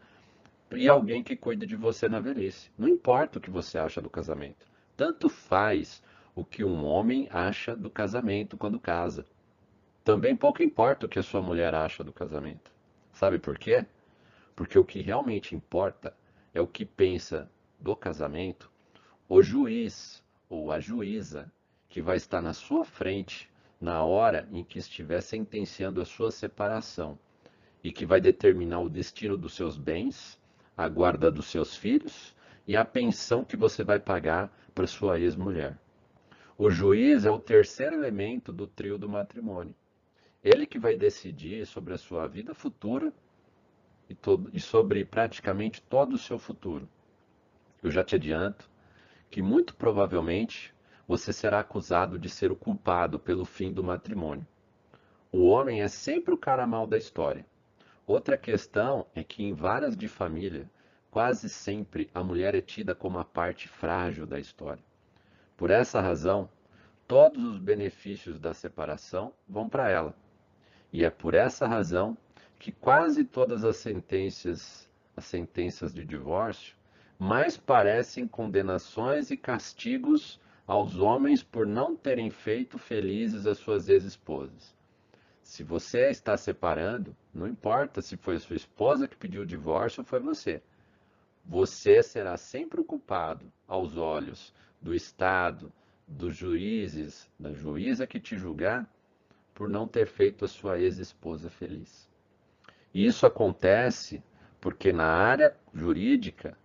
e 0.73 0.89
alguém 0.89 1.23
que 1.23 1.37
cuida 1.37 1.67
de 1.67 1.77
você 1.77 2.09
na 2.09 2.21
velhice. 2.21 2.71
Não 2.77 2.89
importa 2.89 3.39
o 3.39 3.41
que 3.41 3.51
você 3.51 3.79
acha 3.79 4.01
do 4.01 4.11
casamento. 4.11 4.67
Tanto 4.97 5.29
faz 5.29 6.03
o 6.39 6.45
que 6.45 6.63
um 6.63 6.85
homem 6.85 7.27
acha 7.33 7.75
do 7.75 7.91
casamento 7.91 8.57
quando 8.57 8.79
casa. 8.79 9.27
Também 10.05 10.37
pouco 10.37 10.63
importa 10.63 11.05
o 11.05 11.09
que 11.09 11.19
a 11.19 11.23
sua 11.23 11.43
mulher 11.43 11.75
acha 11.75 12.05
do 12.05 12.13
casamento. 12.13 12.71
Sabe 13.13 13.41
por 13.41 13.59
quê? 13.59 13.85
Porque 14.55 14.79
o 14.79 14.85
que 14.85 15.03
realmente 15.03 15.57
importa 15.57 16.17
é 16.55 16.61
o 16.61 16.67
que 16.67 16.85
pensa 16.85 17.51
do 17.81 17.97
casamento 17.97 18.71
o 19.29 19.43
juiz 19.43 20.23
ou 20.49 20.71
a 20.71 20.79
juíza 20.79 21.53
que 21.89 22.01
vai 22.01 22.17
estar 22.17 22.41
na 22.41 22.55
sua 22.55 22.85
frente 22.85 23.51
na 23.81 24.05
hora 24.05 24.49
em 24.53 24.63
que 24.63 24.79
estiver 24.79 25.21
sentenciando 25.21 26.01
a 26.01 26.05
sua 26.05 26.31
separação 26.31 27.19
e 27.83 27.91
que 27.91 28.07
vai 28.07 28.21
determinar 28.21 28.79
o 28.79 28.89
destino 28.89 29.37
dos 29.37 29.55
seus 29.55 29.77
bens, 29.77 30.41
a 30.77 30.89
guarda 30.89 31.33
dos 31.33 31.47
seus 31.47 31.77
filhos 31.77 32.33
e 32.65 32.77
a 32.77 32.85
pensão 32.85 33.45
que 33.45 33.57
você 33.57 33.83
vai 33.83 33.99
pagar 33.99 34.57
para 34.73 34.87
sua 34.87 35.19
ex-mulher. 35.19 35.77
O 36.59 36.69
juiz 36.69 37.25
é 37.25 37.31
o 37.31 37.39
terceiro 37.39 37.95
elemento 37.95 38.53
do 38.53 38.67
trio 38.67 38.99
do 38.99 39.09
matrimônio. 39.09 39.75
Ele 40.43 40.67
que 40.67 40.79
vai 40.79 40.97
decidir 40.97 41.65
sobre 41.65 41.95
a 41.95 41.97
sua 41.97 42.27
vida 42.27 42.53
futura 42.53 43.13
e, 44.11 44.15
todo, 44.15 44.51
e 44.53 44.59
sobre 44.59 45.05
praticamente 45.05 45.81
todo 45.81 46.15
o 46.15 46.19
seu 46.19 46.37
futuro. 46.37 46.89
Eu 47.81 47.93
já 47.93 48.03
te 48.03 48.17
adianto 48.17 48.69
que 49.31 49.41
muito 49.41 49.77
provavelmente 49.77 50.75
você 51.07 51.33
será 51.33 51.61
acusado 51.61 52.19
de 52.19 52.29
ser 52.29 52.51
o 52.51 52.57
culpado 52.57 53.21
pelo 53.21 53.45
fim 53.45 53.73
do 53.73 53.85
matrimônio. 53.85 54.47
O 55.31 55.47
homem 55.47 55.81
é 55.83 55.89
sempre 55.89 56.35
o 56.35 56.39
cara 56.39 56.67
mal 56.67 56.87
da 56.87 56.99
história. 56.99 57.47
Outra 58.05 58.37
questão 58.37 59.07
é 59.15 59.23
que 59.23 59.45
em 59.45 59.53
várias 59.53 59.97
de 59.97 60.09
família 60.09 60.69
Quase 61.11 61.49
sempre 61.49 62.11
a 62.13 62.23
mulher 62.23 62.55
é 62.55 62.61
tida 62.61 62.95
como 62.95 63.19
a 63.19 63.25
parte 63.25 63.67
frágil 63.67 64.27
da 64.27 64.39
história. 64.39 64.83
Por 65.59 65.73
essa 65.73 66.01
razão, 66.01 66.49
todos 67.09 67.43
os 67.43 67.59
benefícios 67.59 68.39
da 68.39 68.55
separação 68.55 69.35
vão 69.49 69.69
para 69.69 69.91
ela. 69.91 70.15
E 70.93 71.05
é 71.05 71.11
por 71.11 71.35
essa 71.35 71.67
razão 71.67 72.17
que 72.61 72.71
quase 72.71 73.25
todas 73.25 73.65
as 73.65 73.77
sentenças, 73.77 74.89
as 75.17 75.25
sentenças 75.25 75.93
de 75.93 76.05
divórcio, 76.05 76.77
mais 77.19 77.57
parecem 77.57 78.25
condenações 78.25 79.33
e 79.33 79.37
castigos 79.37 80.41
aos 80.65 81.01
homens 81.01 81.43
por 81.43 81.67
não 81.67 81.97
terem 81.97 82.31
feito 82.31 82.79
felizes 82.79 83.45
as 83.45 83.59
suas 83.59 83.89
ex-esposas. 83.89 84.73
Se 85.43 85.65
você 85.65 86.09
está 86.09 86.37
separando, 86.37 87.17
não 87.35 87.49
importa 87.49 88.01
se 88.01 88.17
foi 88.17 88.39
sua 88.39 88.55
esposa 88.55 89.09
que 89.09 89.17
pediu 89.17 89.43
o 89.43 89.47
divórcio 89.47 90.03
ou 90.03 90.07
foi 90.07 90.21
você. 90.21 90.63
Você 91.45 92.01
será 92.01 92.37
sempre 92.37 92.81
o 92.81 92.85
culpado 92.85 93.53
aos 93.67 93.97
olhos 93.97 94.55
do 94.81 94.95
Estado, 94.95 95.73
dos 96.07 96.35
juízes, 96.35 97.31
da 97.39 97.53
juíza 97.53 98.07
que 98.07 98.19
te 98.19 98.37
julgar, 98.37 98.89
por 99.55 99.69
não 99.69 99.87
ter 99.89 100.07
feito 100.07 100.45
a 100.45 100.49
sua 100.49 100.79
ex-esposa 100.79 101.51
feliz. 101.51 102.09
E 102.95 103.05
isso 103.05 103.27
acontece 103.27 104.23
porque 104.61 104.93
na 104.93 105.07
área 105.07 105.57
jurídica, 105.73 106.57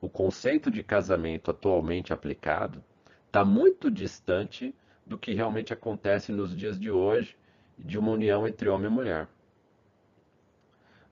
o 0.00 0.08
conceito 0.08 0.70
de 0.70 0.82
casamento 0.82 1.50
atualmente 1.50 2.12
aplicado 2.12 2.82
está 3.26 3.44
muito 3.44 3.90
distante 3.90 4.74
do 5.06 5.18
que 5.18 5.32
realmente 5.32 5.72
acontece 5.72 6.32
nos 6.32 6.56
dias 6.56 6.78
de 6.78 6.90
hoje, 6.90 7.36
de 7.78 7.98
uma 7.98 8.12
união 8.12 8.46
entre 8.46 8.68
homem 8.68 8.86
e 8.86 8.94
mulher. 8.94 9.28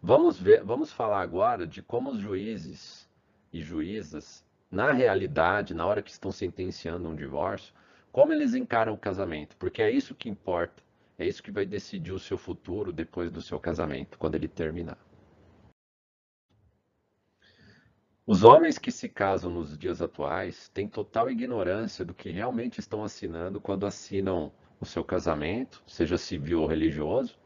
Vamos 0.02 0.38
ver, 0.38 0.62
vamos 0.64 0.92
falar 0.92 1.20
agora 1.20 1.66
de 1.66 1.82
como 1.82 2.10
os 2.10 2.18
juízes 2.18 3.08
e 3.52 3.60
juízas, 3.60 4.44
na 4.70 4.92
realidade, 4.92 5.74
na 5.74 5.84
hora 5.84 6.02
que 6.02 6.10
estão 6.10 6.30
sentenciando 6.30 7.08
um 7.08 7.16
divórcio, 7.16 7.74
como 8.12 8.32
eles 8.32 8.54
encaram 8.54 8.92
o 8.92 8.98
casamento, 8.98 9.56
porque 9.56 9.82
é 9.82 9.90
isso 9.90 10.14
que 10.14 10.28
importa, 10.28 10.82
é 11.18 11.26
isso 11.26 11.42
que 11.42 11.50
vai 11.50 11.66
decidir 11.66 12.12
o 12.12 12.18
seu 12.18 12.38
futuro 12.38 12.92
depois 12.92 13.30
do 13.30 13.42
seu 13.42 13.58
casamento, 13.58 14.18
quando 14.18 14.36
ele 14.36 14.48
terminar. 14.48 14.98
Os 18.26 18.44
homens 18.44 18.78
que 18.78 18.92
se 18.92 19.08
casam 19.08 19.50
nos 19.50 19.76
dias 19.76 20.00
atuais 20.00 20.68
têm 20.68 20.86
total 20.86 21.28
ignorância 21.28 22.04
do 22.04 22.14
que 22.14 22.30
realmente 22.30 22.78
estão 22.78 23.02
assinando 23.02 23.60
quando 23.60 23.86
assinam 23.86 24.52
o 24.80 24.86
seu 24.86 25.02
casamento, 25.02 25.82
seja 25.86 26.16
civil 26.16 26.60
ou 26.60 26.66
religioso, 26.68 27.36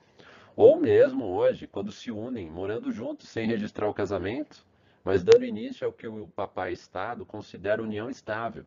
ou 0.55 0.79
mesmo 0.79 1.25
hoje, 1.25 1.67
quando 1.67 1.91
se 1.91 2.11
unem 2.11 2.51
morando 2.51 2.93
juntos 2.93 3.29
sem 3.29 3.47
registrar 3.47 3.89
o 3.89 3.95
casamento, 3.95 4.65
mas 5.05 5.23
dando 5.23 5.45
início 5.45 5.87
ao 5.87 5.93
que 5.93 6.07
o 6.07 6.27
papai 6.29 6.73
Estado 6.73 7.27
considera 7.27 7.83
união 7.83 8.09
estável, 8.09 8.65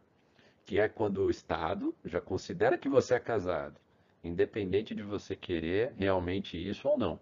que 0.63 0.79
é 0.79 0.87
quando 0.87 1.23
o 1.23 1.31
Estado 1.31 1.95
já 2.05 2.21
considera 2.21 2.77
que 2.77 2.87
você 2.87 3.15
é 3.15 3.19
casado, 3.19 3.79
independente 4.23 4.93
de 4.93 5.01
você 5.01 5.35
querer 5.35 5.93
realmente 5.97 6.55
isso 6.55 6.87
ou 6.87 6.97
não. 6.97 7.19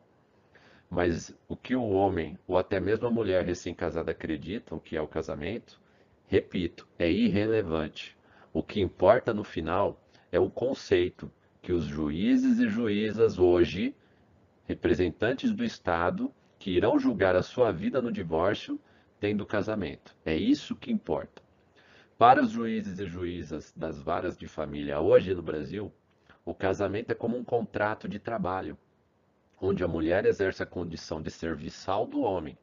Mas 0.89 1.35
o 1.47 1.55
que 1.55 1.75
o 1.75 1.89
homem, 1.89 2.37
ou 2.45 2.57
até 2.57 2.79
mesmo 2.79 3.07
a 3.07 3.11
mulher 3.11 3.45
recém-casada 3.45 4.11
acreditam 4.11 4.79
que 4.79 4.97
é 4.97 5.01
o 5.01 5.07
casamento, 5.07 5.79
repito, 6.27 6.87
é 6.99 7.09
irrelevante. 7.09 8.17
O 8.53 8.61
que 8.61 8.81
importa 8.81 9.33
no 9.33 9.43
final 9.43 9.99
é 10.31 10.39
o 10.39 10.49
conceito 10.49 11.31
que 11.61 11.71
os 11.71 11.85
juízes 11.85 12.59
e 12.59 12.67
juízas 12.67 13.39
hoje, 13.39 13.95
representantes 14.67 15.53
do 15.53 15.63
Estado, 15.63 16.31
que 16.59 16.71
irão 16.71 16.99
julgar 16.99 17.35
a 17.35 17.41
sua 17.41 17.71
vida 17.71 18.01
no 18.01 18.11
divórcio, 18.11 18.79
tem 19.25 19.35
do 19.35 19.43
casamento. 19.43 20.15
É 20.23 20.35
isso 20.35 20.75
que 20.75 20.91
importa. 20.91 21.41
Para 22.15 22.43
os 22.43 22.51
juízes 22.51 22.99
e 22.99 23.07
juízas 23.07 23.73
das 23.75 23.99
varas 23.99 24.37
de 24.37 24.47
família 24.47 24.99
hoje 24.99 25.33
no 25.33 25.41
Brasil, 25.41 25.91
o 26.45 26.53
casamento 26.53 27.09
é 27.09 27.15
como 27.15 27.35
um 27.35 27.43
contrato 27.43 28.07
de 28.07 28.19
trabalho, 28.19 28.77
onde 29.59 29.83
a 29.83 29.87
mulher 29.87 30.27
exerce 30.27 30.61
a 30.61 30.65
condição 30.65 31.23
de 31.23 31.31
serviçal 31.31 32.05
do 32.05 32.21
homem, 32.21 32.55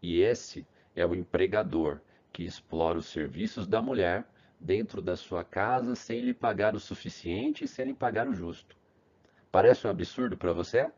e 0.00 0.22
esse 0.22 0.66
é 0.96 1.04
o 1.04 1.14
empregador 1.14 2.00
que 2.32 2.42
explora 2.42 2.96
os 2.96 3.04
serviços 3.04 3.66
da 3.66 3.82
mulher 3.82 4.24
dentro 4.58 5.02
da 5.02 5.14
sua 5.14 5.44
casa 5.44 5.94
sem 5.94 6.22
lhe 6.22 6.32
pagar 6.32 6.74
o 6.74 6.80
suficiente 6.80 7.64
e 7.64 7.68
sem 7.68 7.84
lhe 7.84 7.94
pagar 7.94 8.26
o 8.26 8.32
justo. 8.32 8.74
Parece 9.52 9.86
um 9.86 9.90
absurdo 9.90 10.38
para 10.38 10.54
você? 10.54 10.90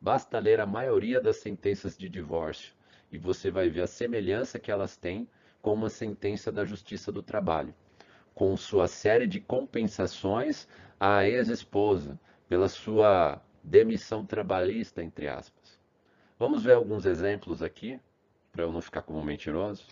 Basta 0.00 0.40
ler 0.40 0.58
a 0.58 0.66
maioria 0.66 1.20
das 1.20 1.36
sentenças 1.36 1.96
de 1.96 2.08
divórcio 2.08 2.74
e 3.14 3.18
você 3.18 3.48
vai 3.48 3.68
ver 3.68 3.82
a 3.82 3.86
semelhança 3.86 4.58
que 4.58 4.72
elas 4.72 4.96
têm 4.96 5.28
com 5.62 5.72
uma 5.72 5.88
sentença 5.88 6.50
da 6.50 6.64
Justiça 6.64 7.12
do 7.12 7.22
Trabalho, 7.22 7.72
com 8.34 8.56
sua 8.56 8.88
série 8.88 9.28
de 9.28 9.40
compensações 9.40 10.66
à 10.98 11.24
ex-esposa 11.24 12.18
pela 12.48 12.68
sua 12.68 13.40
demissão 13.62 14.26
trabalhista, 14.26 15.00
entre 15.00 15.28
aspas. 15.28 15.80
Vamos 16.36 16.64
ver 16.64 16.72
alguns 16.72 17.06
exemplos 17.06 17.62
aqui, 17.62 18.00
para 18.50 18.64
eu 18.64 18.72
não 18.72 18.82
ficar 18.82 19.02
como 19.02 19.24
mentiroso. 19.24 19.86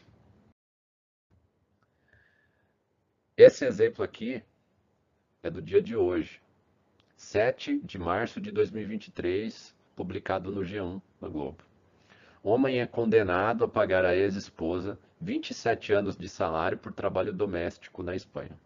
Esse 3.36 3.64
exemplo 3.64 4.04
aqui 4.04 4.42
é 5.44 5.48
do 5.48 5.62
dia 5.62 5.80
de 5.80 5.96
hoje, 5.96 6.42
7 7.16 7.78
de 7.78 7.98
março 8.00 8.40
de 8.40 8.50
2023, 8.50 9.72
publicado 9.94 10.50
no 10.50 10.62
G1 10.62 11.00
da 11.20 11.28
Globo. 11.28 11.71
Homem 12.44 12.80
é 12.80 12.86
condenado 12.86 13.62
a 13.62 13.68
pagar 13.68 14.04
à 14.04 14.16
ex-esposa 14.16 14.98
27 15.20 15.92
anos 15.92 16.16
de 16.16 16.28
salário 16.28 16.76
por 16.76 16.92
trabalho 16.92 17.32
doméstico 17.32 18.02
na 18.02 18.16
Espanha. 18.16 18.58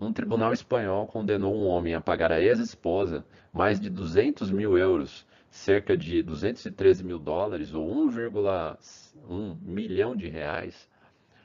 Um 0.00 0.12
tribunal 0.12 0.52
espanhol 0.52 1.06
condenou 1.06 1.54
um 1.54 1.68
homem 1.68 1.94
a 1.94 2.00
pagar 2.00 2.32
à 2.32 2.40
ex-esposa 2.40 3.24
mais 3.52 3.78
de 3.78 3.88
200 3.88 4.50
mil 4.50 4.76
euros, 4.76 5.24
cerca 5.48 5.96
de 5.96 6.24
213 6.24 7.04
mil 7.04 7.20
dólares 7.20 7.72
ou 7.72 7.88
1,1 7.88 9.56
milhão 9.62 10.16
de 10.16 10.28
reais, 10.28 10.88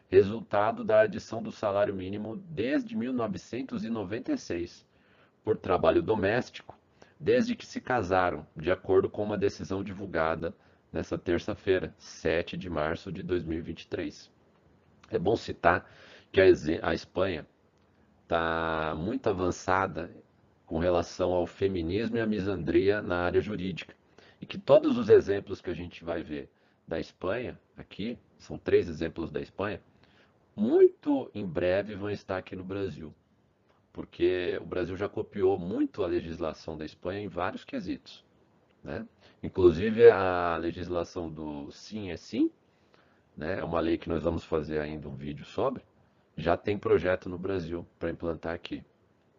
resultado 0.09 0.83
da 0.83 1.01
adição 1.01 1.43
do 1.43 1.51
salário 1.51 1.93
mínimo 1.93 2.35
desde 2.49 2.97
1996, 2.97 4.87
por 5.43 5.55
trabalho 5.55 6.01
doméstico, 6.01 6.75
desde 7.19 7.55
que 7.55 7.65
se 7.65 7.79
casaram, 7.79 8.43
de 8.57 8.71
acordo 8.71 9.07
com 9.07 9.21
uma 9.21 9.37
decisão 9.37 9.83
divulgada 9.83 10.51
nessa 10.93 11.17
terça-feira, 11.17 11.93
7 11.97 12.55
de 12.55 12.69
março 12.69 13.11
de 13.11 13.23
2023. 13.23 14.31
É 15.09 15.17
bom 15.17 15.35
citar 15.35 15.89
que 16.31 16.39
a 16.39 16.93
Espanha 16.93 17.45
está 18.21 18.95
muito 18.95 19.27
avançada 19.27 20.09
com 20.65 20.77
relação 20.77 21.31
ao 21.31 21.47
feminismo 21.47 22.17
e 22.17 22.21
à 22.21 22.25
misandria 22.25 23.01
na 23.01 23.17
área 23.17 23.41
jurídica. 23.41 23.95
E 24.39 24.45
que 24.45 24.57
todos 24.57 24.97
os 24.97 25.09
exemplos 25.09 25.61
que 25.61 25.69
a 25.69 25.73
gente 25.73 26.03
vai 26.03 26.21
ver 26.21 26.49
da 26.87 26.99
Espanha, 26.99 27.59
aqui, 27.75 28.17
são 28.37 28.57
três 28.57 28.87
exemplos 28.87 29.31
da 29.31 29.41
Espanha, 29.41 29.81
muito 30.55 31.29
em 31.33 31.45
breve 31.45 31.95
vão 31.95 32.09
estar 32.09 32.37
aqui 32.37 32.55
no 32.55 32.63
Brasil. 32.63 33.13
Porque 33.91 34.57
o 34.61 34.65
Brasil 34.65 34.95
já 34.95 35.07
copiou 35.07 35.57
muito 35.57 36.03
a 36.03 36.07
legislação 36.07 36.77
da 36.77 36.85
Espanha 36.85 37.21
em 37.21 37.27
vários 37.27 37.63
quesitos. 37.63 38.23
Né? 38.83 39.07
Inclusive 39.41 40.09
a 40.09 40.57
legislação 40.57 41.29
do 41.29 41.71
sim 41.71 42.11
é 42.11 42.17
sim, 42.17 42.51
né? 43.35 43.59
é 43.59 43.63
uma 43.63 43.79
lei 43.79 43.97
que 43.97 44.09
nós 44.09 44.23
vamos 44.23 44.43
fazer 44.43 44.79
ainda 44.79 45.07
um 45.07 45.15
vídeo 45.15 45.45
sobre, 45.45 45.83
já 46.35 46.57
tem 46.57 46.77
projeto 46.77 47.29
no 47.29 47.37
Brasil 47.37 47.85
para 47.99 48.09
implantar 48.09 48.53
aqui. 48.53 48.83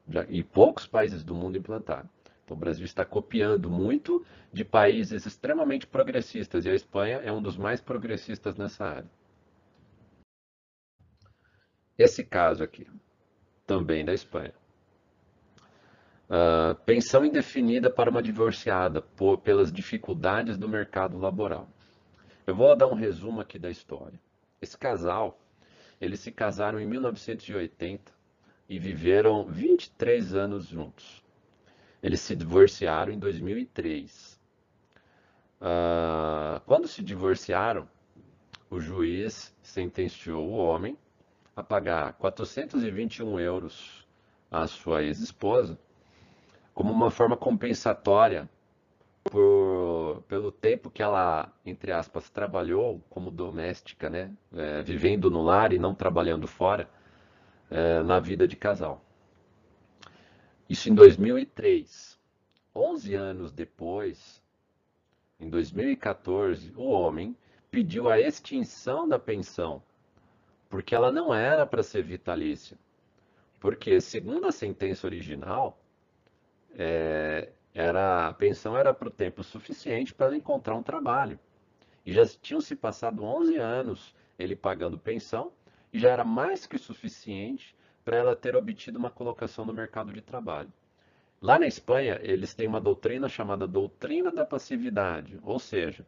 Já, 0.09 0.25
e 0.29 0.43
poucos 0.43 0.87
países 0.87 1.25
do 1.25 1.35
mundo 1.35 1.59
implantaram. 1.59 2.09
Então, 2.45 2.57
o 2.57 2.61
Brasil 2.61 2.85
está 2.85 3.05
copiando 3.05 3.71
muito 3.71 4.25
de 4.53 4.65
países 4.65 5.25
extremamente 5.25 5.87
progressistas 5.87 6.67
e 6.67 6.71
a 6.71 6.75
Espanha 6.75 7.17
é 7.25 7.33
um 7.33 7.41
dos 7.41 7.57
mais 7.57 7.81
progressistas 7.81 8.57
nessa 8.57 8.85
área. 8.85 9.11
Esse 11.97 12.23
caso 12.25 12.63
aqui, 12.63 12.87
também 13.67 14.05
da 14.05 14.13
Espanha. 14.13 14.53
Uh, 16.25 16.75
pensão 16.87 17.23
indefinida 17.23 17.91
para 17.91 18.11
uma 18.11 18.23
divorciada 18.23 19.03
por, 19.03 19.39
pelas 19.39 19.71
dificuldades 19.71 20.57
do 20.57 20.67
mercado 20.67 21.19
laboral. 21.19 21.69
Eu 22.47 22.55
vou 22.55 22.75
dar 22.75 22.87
um 22.87 22.95
resumo 22.95 23.43
aqui 23.43 23.59
da 23.59 23.71
história. 23.71 24.19
Esse 24.61 24.77
casal, 24.77 25.39
eles 26.01 26.21
se 26.21 26.33
casaram 26.33 26.81
em 26.81 26.87
1980 26.87 28.11
e 28.69 28.79
viveram 28.79 29.45
23 29.45 30.35
anos 30.35 30.67
juntos. 30.67 31.23
Eles 32.03 32.21
se 32.21 32.35
divorciaram 32.35 33.13
em 33.13 33.19
2003. 33.19 34.41
Uh, 35.61 35.67
ah, 35.67 36.63
quando 36.65 36.89
se 36.89 37.03
divorciaram, 37.03 37.87
o 38.71 38.81
juiz 38.81 39.55
sentenciou 39.63 40.49
o 40.49 40.57
homem 40.57 40.97
a 41.55 41.63
pagar 41.63 42.15
421 42.15 43.39
euros 43.39 44.07
à 44.51 44.67
sua 44.67 45.03
ex-esposa 45.03 45.79
como 46.75 46.93
uma 46.93 47.11
forma 47.11 47.37
compensatória 47.37 48.49
por, 49.23 50.23
pelo 50.29 50.53
tempo 50.53 50.91
que 50.91 51.03
ela, 51.03 51.51
entre 51.65 51.93
aspas, 51.93 52.29
trabalhou 52.29 53.01
como 53.09 53.31
doméstica, 53.31 54.11
né? 54.11 54.31
É, 54.53 54.83
vivendo 54.83 55.31
no 55.31 55.43
lar 55.43 55.73
e 55.73 55.79
não 55.79 55.95
trabalhando 55.95 56.47
fora, 56.47 56.89
é, 57.71 58.03
na 58.03 58.21
vida 58.21 58.47
de 58.47 58.57
casal. 58.57 59.03
Isso 60.69 60.91
em 60.91 60.95
2003. 60.95 62.19
11 62.77 63.15
anos 63.15 63.53
depois, 63.53 64.43
em 65.39 65.49
2014, 65.49 66.73
o 66.77 66.91
homem 66.91 67.37
pediu 67.71 68.09
a 68.09 68.19
extinção 68.19 69.09
da 69.09 69.17
pensão, 69.17 69.81
porque 70.69 70.93
ela 70.93 71.13
não 71.13 71.33
era 71.33 71.65
para 71.65 71.85
ser 71.85 72.03
vitalícia. 72.03 72.77
Porque, 73.61 74.01
segundo 74.01 74.47
a 74.47 74.53
sentença 74.53 75.07
original, 75.07 75.79
é, 76.77 77.51
era, 77.75 78.29
a 78.29 78.33
pensão 78.33 78.77
era 78.77 78.93
para 78.93 79.09
o 79.09 79.11
tempo 79.11 79.43
suficiente 79.43 80.15
para 80.15 80.27
ela 80.27 80.37
encontrar 80.37 80.75
um 80.75 80.83
trabalho. 80.83 81.39
E 82.05 82.13
já 82.13 82.27
tinham 82.27 82.61
se 82.61 82.77
passado 82.77 83.25
11 83.25 83.57
anos 83.57 84.15
ele 84.39 84.57
pagando 84.57 84.99
pensão, 84.99 85.53
e 85.93 85.99
já 85.99 86.11
era 86.11 86.25
mais 86.25 86.67
que 86.67 86.77
suficiente 86.77 87.75
para 88.05 88.17
ela 88.17 88.37
ter 88.37 88.57
obtido 88.57 88.99
uma 88.99 89.11
colocação 89.11 89.65
no 89.65 89.73
mercado 89.73 90.13
de 90.13 90.21
trabalho. 90.21 90.73
Lá 91.41 91.59
na 91.59 91.67
Espanha, 91.67 92.19
eles 92.23 92.55
têm 92.55 92.67
uma 92.67 92.81
doutrina 92.81 93.29
chamada 93.29 93.67
doutrina 93.67 94.31
da 94.33 94.45
passividade, 94.45 95.39
ou 95.43 95.59
seja, 95.59 96.05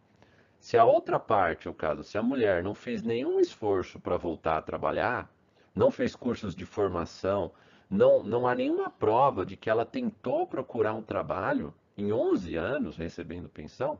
se 0.58 0.76
a 0.76 0.84
outra 0.84 1.18
parte, 1.20 1.68
o 1.68 1.74
caso, 1.74 2.02
se 2.02 2.18
a 2.18 2.22
mulher 2.22 2.62
não 2.62 2.74
fez 2.74 3.02
nenhum 3.02 3.38
esforço 3.38 4.00
para 4.00 4.16
voltar 4.16 4.56
a 4.56 4.62
trabalhar, 4.62 5.30
não 5.74 5.90
fez 5.90 6.16
cursos 6.16 6.54
de 6.54 6.64
formação, 6.64 7.52
não, 7.88 8.22
não 8.22 8.46
há 8.46 8.54
nenhuma 8.54 8.90
prova 8.90 9.46
de 9.46 9.56
que 9.56 9.70
ela 9.70 9.84
tentou 9.84 10.46
procurar 10.46 10.94
um 10.94 11.02
trabalho 11.02 11.72
em 11.96 12.12
11 12.12 12.56
anos 12.56 12.96
recebendo 12.96 13.48
pensão. 13.48 13.98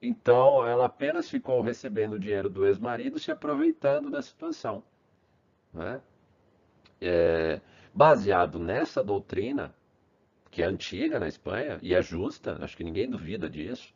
Então, 0.00 0.66
ela 0.66 0.86
apenas 0.86 1.28
ficou 1.28 1.60
recebendo 1.60 2.14
o 2.14 2.18
dinheiro 2.18 2.48
do 2.48 2.66
ex-marido 2.66 3.18
se 3.18 3.30
aproveitando 3.30 4.10
da 4.10 4.22
situação. 4.22 4.82
Né? 5.72 6.00
É, 7.00 7.60
baseado 7.92 8.58
nessa 8.58 9.02
doutrina, 9.02 9.74
que 10.50 10.62
é 10.62 10.66
antiga 10.66 11.18
na 11.18 11.28
Espanha 11.28 11.78
e 11.82 11.94
é 11.94 12.02
justa, 12.02 12.58
acho 12.62 12.76
que 12.76 12.84
ninguém 12.84 13.08
duvida 13.08 13.48
disso, 13.48 13.92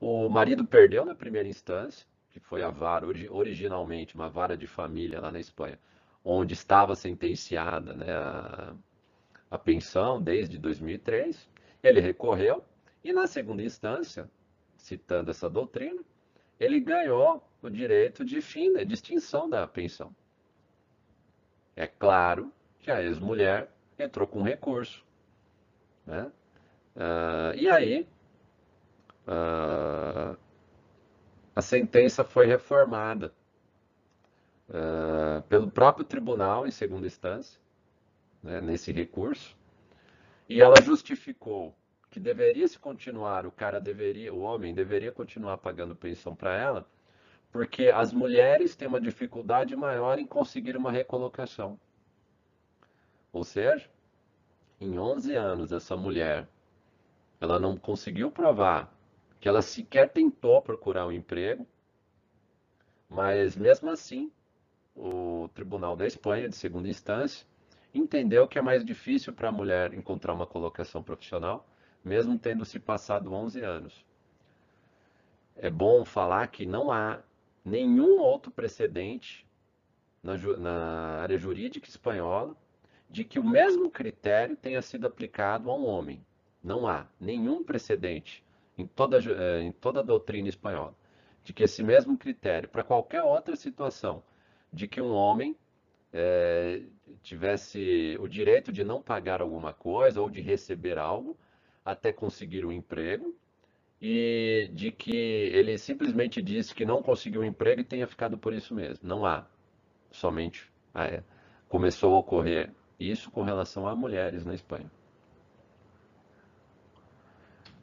o 0.00 0.28
marido 0.28 0.64
perdeu 0.64 1.04
na 1.04 1.14
primeira 1.14 1.48
instância, 1.48 2.06
que 2.30 2.38
foi 2.38 2.62
a 2.62 2.70
vara, 2.70 3.06
originalmente 3.30 4.14
uma 4.14 4.28
vara 4.28 4.56
de 4.56 4.66
família 4.66 5.20
lá 5.20 5.32
na 5.32 5.40
Espanha, 5.40 5.78
onde 6.24 6.54
estava 6.54 6.94
sentenciada 6.94 7.94
né, 7.94 8.12
a, 8.12 8.74
a 9.50 9.58
pensão 9.58 10.20
desde 10.20 10.58
2003. 10.58 11.48
Ele 11.82 12.00
recorreu 12.00 12.64
e, 13.02 13.12
na 13.12 13.26
segunda 13.26 13.62
instância, 13.62 14.28
citando 14.76 15.30
essa 15.30 15.48
doutrina, 15.48 16.02
ele 16.58 16.80
ganhou 16.80 17.42
o 17.62 17.70
direito 17.70 18.24
de 18.24 18.40
fim, 18.40 18.72
de 18.84 18.94
extinção 18.94 19.48
da 19.48 19.66
pensão. 19.66 20.14
É 21.76 21.86
claro 21.86 22.52
que 22.80 22.90
a 22.90 23.02
ex-mulher 23.02 23.70
entrou 23.98 24.26
com 24.26 24.42
recurso. 24.42 25.04
Né? 26.04 26.30
Uh, 26.96 27.54
e 27.56 27.68
aí, 27.68 28.08
uh, 29.26 30.36
a 31.54 31.62
sentença 31.62 32.24
foi 32.24 32.46
reformada 32.46 33.32
uh, 34.68 35.42
pelo 35.48 35.70
próprio 35.70 36.04
tribunal 36.04 36.66
em 36.66 36.70
segunda 36.70 37.06
instância, 37.06 37.60
né, 38.42 38.60
nesse 38.60 38.92
recurso, 38.92 39.56
e 40.48 40.60
ela 40.60 40.80
justificou 40.80 41.74
que 42.10 42.18
deveria 42.18 42.66
se 42.66 42.78
continuar, 42.78 43.46
o 43.46 43.52
cara 43.52 43.80
deveria, 43.80 44.32
o 44.32 44.40
homem 44.40 44.74
deveria 44.74 45.12
continuar 45.12 45.58
pagando 45.58 45.94
pensão 45.94 46.34
para 46.34 46.56
ela, 46.56 46.86
porque 47.50 47.88
as 47.88 48.12
mulheres 48.12 48.74
têm 48.74 48.88
uma 48.88 49.00
dificuldade 49.00 49.76
maior 49.76 50.18
em 50.18 50.26
conseguir 50.26 50.76
uma 50.76 50.90
recolocação. 50.90 51.78
Ou 53.32 53.44
seja, 53.44 53.90
em 54.80 54.98
11 54.98 55.34
anos 55.34 55.72
essa 55.72 55.96
mulher, 55.96 56.48
ela 57.40 57.58
não 57.58 57.76
conseguiu 57.76 58.30
provar 58.30 58.92
que 59.40 59.48
ela 59.48 59.62
sequer 59.62 60.10
tentou 60.10 60.60
procurar 60.62 61.06
um 61.06 61.12
emprego, 61.12 61.66
mas 63.08 63.56
mesmo 63.56 63.90
assim 63.90 64.32
o 64.98 65.48
Tribunal 65.54 65.96
da 65.96 66.06
Espanha, 66.06 66.48
de 66.48 66.56
segunda 66.56 66.88
instância, 66.88 67.46
entendeu 67.94 68.46
que 68.48 68.58
é 68.58 68.62
mais 68.62 68.84
difícil 68.84 69.32
para 69.32 69.48
a 69.48 69.52
mulher 69.52 69.94
encontrar 69.94 70.34
uma 70.34 70.46
colocação 70.46 71.02
profissional, 71.02 71.66
mesmo 72.04 72.38
tendo 72.38 72.64
se 72.64 72.78
passado 72.78 73.32
11 73.32 73.60
anos. 73.62 74.04
É 75.56 75.70
bom 75.70 76.04
falar 76.04 76.48
que 76.48 76.66
não 76.66 76.90
há 76.90 77.20
nenhum 77.64 78.18
outro 78.18 78.50
precedente 78.50 79.46
na, 80.22 80.36
na 80.56 81.20
área 81.22 81.38
jurídica 81.38 81.88
espanhola 81.88 82.56
de 83.08 83.24
que 83.24 83.38
o 83.38 83.44
mesmo 83.44 83.90
critério 83.90 84.56
tenha 84.56 84.82
sido 84.82 85.06
aplicado 85.06 85.70
a 85.70 85.76
um 85.76 85.86
homem. 85.86 86.24
Não 86.62 86.86
há 86.86 87.06
nenhum 87.20 87.64
precedente 87.64 88.44
em 88.76 88.86
toda, 88.86 89.18
eh, 89.18 89.62
em 89.62 89.72
toda 89.72 90.00
a 90.00 90.02
doutrina 90.02 90.48
espanhola 90.48 90.94
de 91.48 91.52
que 91.54 91.62
esse 91.62 91.82
mesmo 91.82 92.18
critério, 92.18 92.68
para 92.68 92.84
qualquer 92.84 93.22
outra 93.22 93.56
situação, 93.56 94.22
de 94.72 94.86
que 94.88 95.00
um 95.00 95.12
homem 95.12 95.56
é, 96.12 96.82
tivesse 97.22 98.16
o 98.20 98.28
direito 98.28 98.72
de 98.72 98.84
não 98.84 99.02
pagar 99.02 99.40
alguma 99.40 99.72
coisa 99.72 100.20
ou 100.20 100.30
de 100.30 100.40
receber 100.40 100.98
algo 100.98 101.38
até 101.84 102.12
conseguir 102.12 102.66
um 102.66 102.72
emprego, 102.72 103.34
e 104.00 104.70
de 104.72 104.92
que 104.92 105.16
ele 105.16 105.76
simplesmente 105.76 106.40
disse 106.40 106.74
que 106.74 106.84
não 106.84 107.02
conseguiu 107.02 107.40
um 107.40 107.44
emprego 107.44 107.80
e 107.80 107.84
tenha 107.84 108.06
ficado 108.06 108.38
por 108.38 108.52
isso 108.52 108.74
mesmo. 108.74 109.06
Não 109.06 109.26
há. 109.26 109.46
Somente 110.10 110.70
é, 110.94 111.22
começou 111.68 112.14
a 112.14 112.18
ocorrer 112.18 112.72
isso 112.98 113.30
com 113.30 113.42
relação 113.42 113.86
a 113.86 113.94
mulheres 113.94 114.44
na 114.44 114.54
Espanha. 114.54 114.90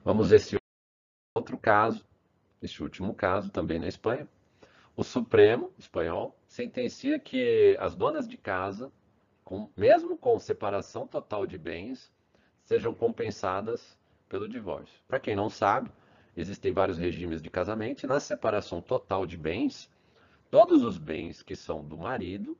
Vamos 0.03 0.29
ver 0.29 0.37
esse 0.37 0.57
outro 1.35 1.57
caso, 1.57 2.05
esse 2.61 2.81
último 2.81 3.13
caso 3.13 3.51
também 3.51 3.79
na 3.79 3.87
Espanha. 3.87 4.27
O 4.95 5.03
Supremo 5.03 5.71
espanhol 5.77 6.33
sentencia 6.47 7.19
que 7.19 7.75
as 7.79 7.95
donas 7.95 8.27
de 8.27 8.37
casa, 8.37 8.91
com, 9.43 9.69
mesmo 9.75 10.17
com 10.17 10.39
separação 10.39 11.05
total 11.05 11.45
de 11.45 11.57
bens, 11.57 12.13
sejam 12.63 12.93
compensadas 12.93 13.97
pelo 14.29 14.47
divórcio. 14.47 14.97
Para 15.05 15.19
quem 15.19 15.35
não 15.35 15.49
sabe, 15.49 15.91
existem 16.35 16.71
vários 16.71 16.97
regimes 16.97 17.41
de 17.41 17.49
casamento 17.49 18.03
e 18.03 18.07
na 18.07 18.21
separação 18.21 18.81
total 18.81 19.25
de 19.25 19.37
bens, 19.37 19.91
todos 20.49 20.81
os 20.81 20.97
bens 20.97 21.43
que 21.43 21.57
são 21.57 21.83
do 21.83 21.97
marido, 21.97 22.57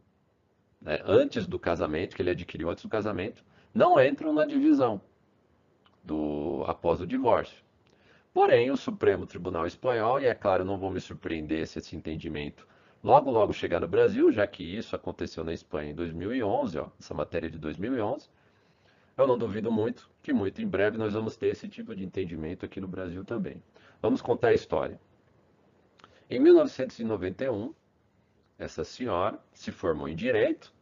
né, 0.82 1.02
antes 1.06 1.48
do 1.48 1.58
casamento, 1.58 2.18
que 2.18 2.22
ele 2.22 2.32
adquiriu 2.32 2.70
antes 2.70 2.84
do 2.84 2.90
casamento, 2.90 3.46
não 3.74 4.00
entram 4.00 4.34
na 4.34 4.46
divisão 4.46 5.02
do 6.04 6.64
após 6.68 7.00
o 7.00 7.08
divórcio. 7.08 7.65
Porém, 8.36 8.70
o 8.70 8.76
Supremo 8.76 9.26
Tribunal 9.26 9.66
Espanhol, 9.66 10.20
e 10.20 10.26
é 10.26 10.36
claro, 10.36 10.66
não 10.66 10.78
vou 10.78 10.92
me 10.92 11.00
surpreender 11.00 11.66
se 11.66 11.80
esse 11.80 11.96
entendimento 11.96 12.68
logo 13.02 13.32
logo 13.32 13.54
chegar 13.54 13.80
no 13.80 13.88
Brasil, 13.88 14.30
já 14.30 14.46
que 14.46 14.62
isso 14.62 14.94
aconteceu 14.94 15.42
na 15.42 15.54
Espanha 15.54 15.92
em 15.92 15.96
2011, 15.96 16.78
ó, 16.80 16.90
essa 17.00 17.14
matéria 17.14 17.50
de 17.50 17.58
2011, 17.58 18.30
eu 19.18 19.26
não 19.26 19.38
duvido 19.38 19.72
muito 19.72 20.12
que 20.22 20.34
muito 20.34 20.62
em 20.62 20.68
breve 20.68 20.98
nós 20.98 21.14
vamos 21.14 21.38
ter 21.38 21.48
esse 21.48 21.70
tipo 21.70 21.96
de 21.96 22.04
entendimento 22.04 22.66
aqui 22.66 22.82
no 22.82 22.90
Brasil 22.90 23.24
também. 23.24 23.64
Vamos 24.02 24.22
contar 24.22 24.50
a 24.50 24.54
história. 24.54 25.00
Em 26.30 26.38
1991, 26.38 27.74
essa 28.60 28.84
senhora 28.84 29.40
se 29.54 29.72
formou 29.72 30.10
em 30.10 30.16
direito, 30.16 30.74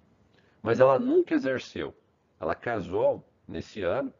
mas 0.60 0.80
ela 0.80 0.98
nunca 0.98 1.36
exerceu. 1.36 1.94
Ela 2.40 2.56
casou 2.56 3.24
nesse 3.48 3.84
ano 3.84 4.12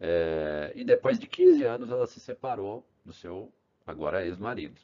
é, 0.00 0.72
e 0.74 0.84
depois 0.84 1.18
de 1.18 1.26
15 1.26 1.64
anos 1.64 1.90
ela 1.90 2.06
se 2.06 2.20
separou 2.20 2.86
do 3.04 3.12
seu 3.12 3.52
agora 3.86 4.24
ex-marido. 4.24 4.80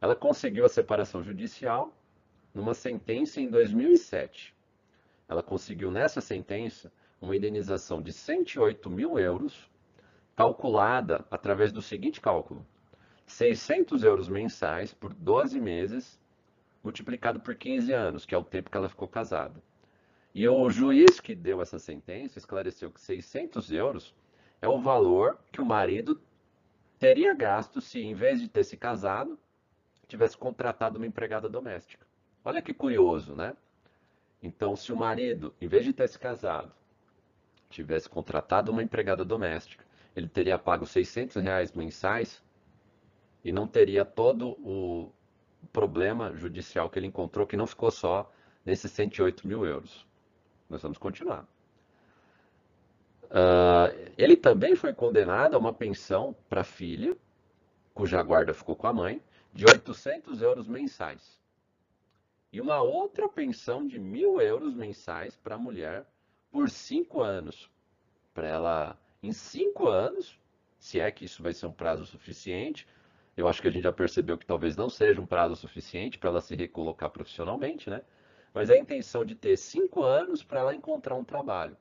Ela 0.00 0.14
conseguiu 0.14 0.64
a 0.64 0.68
separação 0.68 1.22
judicial 1.22 1.96
numa 2.52 2.74
sentença 2.74 3.40
em 3.40 3.48
2007. 3.48 4.54
Ela 5.28 5.42
conseguiu 5.42 5.90
nessa 5.90 6.20
sentença 6.20 6.92
uma 7.20 7.34
indenização 7.34 8.02
de 8.02 8.12
108 8.12 8.90
mil 8.90 9.18
euros, 9.18 9.70
calculada 10.36 11.24
através 11.30 11.72
do 11.72 11.80
seguinte 11.80 12.20
cálculo: 12.20 12.66
600 13.26 14.04
euros 14.04 14.28
mensais 14.28 14.92
por 14.92 15.14
12 15.14 15.58
meses, 15.58 16.20
multiplicado 16.82 17.40
por 17.40 17.54
15 17.54 17.92
anos, 17.92 18.26
que 18.26 18.34
é 18.34 18.38
o 18.38 18.44
tempo 18.44 18.70
que 18.70 18.76
ela 18.76 18.88
ficou 18.88 19.08
casada. 19.08 19.62
E 20.34 20.48
o 20.48 20.68
juiz 20.68 21.20
que 21.20 21.32
deu 21.32 21.62
essa 21.62 21.78
sentença 21.78 22.38
esclareceu 22.38 22.90
que 22.90 23.00
600 23.00 23.70
euros 23.70 24.12
é 24.60 24.66
o 24.66 24.80
valor 24.80 25.38
que 25.52 25.60
o 25.60 25.64
marido 25.64 26.20
teria 26.98 27.32
gasto 27.32 27.80
se, 27.80 28.00
em 28.00 28.14
vez 28.14 28.40
de 28.40 28.48
ter 28.48 28.64
se 28.64 28.76
casado, 28.76 29.38
tivesse 30.08 30.36
contratado 30.36 30.98
uma 30.98 31.06
empregada 31.06 31.48
doméstica. 31.48 32.04
Olha 32.44 32.60
que 32.60 32.74
curioso, 32.74 33.36
né? 33.36 33.56
Então, 34.42 34.74
se 34.74 34.92
o 34.92 34.96
marido, 34.96 35.54
em 35.60 35.68
vez 35.68 35.84
de 35.84 35.92
ter 35.92 36.08
se 36.08 36.18
casado, 36.18 36.72
tivesse 37.70 38.08
contratado 38.08 38.72
uma 38.72 38.82
empregada 38.82 39.24
doméstica, 39.24 39.84
ele 40.16 40.28
teria 40.28 40.58
pago 40.58 40.84
600 40.84 41.36
reais 41.36 41.72
mensais 41.72 42.42
e 43.44 43.52
não 43.52 43.68
teria 43.68 44.04
todo 44.04 44.50
o 44.60 45.12
problema 45.72 46.34
judicial 46.34 46.90
que 46.90 46.98
ele 46.98 47.06
encontrou, 47.06 47.46
que 47.46 47.56
não 47.56 47.66
ficou 47.68 47.90
só 47.92 48.32
nesses 48.64 48.90
108 48.90 49.46
mil 49.46 49.64
euros. 49.64 50.04
Nós 50.68 50.82
vamos 50.82 50.98
continuar. 50.98 51.46
Uh, 53.24 54.12
ele 54.16 54.36
também 54.36 54.76
foi 54.76 54.92
condenado 54.92 55.54
a 55.54 55.58
uma 55.58 55.72
pensão 55.72 56.36
para 56.48 56.60
a 56.60 56.64
filha, 56.64 57.16
cuja 57.92 58.22
guarda 58.22 58.54
ficou 58.54 58.76
com 58.76 58.86
a 58.86 58.92
mãe, 58.92 59.20
de 59.52 59.64
800 59.64 60.42
euros 60.42 60.68
mensais. 60.68 61.38
E 62.52 62.60
uma 62.60 62.80
outra 62.82 63.28
pensão 63.28 63.86
de 63.86 63.98
mil 63.98 64.40
euros 64.40 64.74
mensais 64.74 65.36
para 65.36 65.56
a 65.56 65.58
mulher 65.58 66.06
por 66.50 66.70
cinco 66.70 67.20
anos. 67.20 67.68
Para 68.32 68.46
ela, 68.46 68.98
em 69.22 69.32
cinco 69.32 69.88
anos, 69.88 70.38
se 70.78 71.00
é 71.00 71.10
que 71.10 71.24
isso 71.24 71.42
vai 71.42 71.52
ser 71.52 71.66
um 71.66 71.72
prazo 71.72 72.06
suficiente, 72.06 72.86
eu 73.36 73.48
acho 73.48 73.60
que 73.60 73.66
a 73.66 73.70
gente 73.70 73.82
já 73.82 73.92
percebeu 73.92 74.38
que 74.38 74.46
talvez 74.46 74.76
não 74.76 74.88
seja 74.88 75.20
um 75.20 75.26
prazo 75.26 75.56
suficiente 75.56 76.18
para 76.18 76.30
ela 76.30 76.40
se 76.40 76.54
recolocar 76.54 77.10
profissionalmente, 77.10 77.90
né? 77.90 78.02
Mas 78.54 78.70
a 78.70 78.76
intenção 78.78 79.24
de 79.24 79.34
ter 79.34 79.56
cinco 79.56 80.04
anos 80.04 80.44
para 80.44 80.60
ela 80.60 80.74
encontrar 80.74 81.16
um 81.16 81.24
trabalho. 81.24 81.76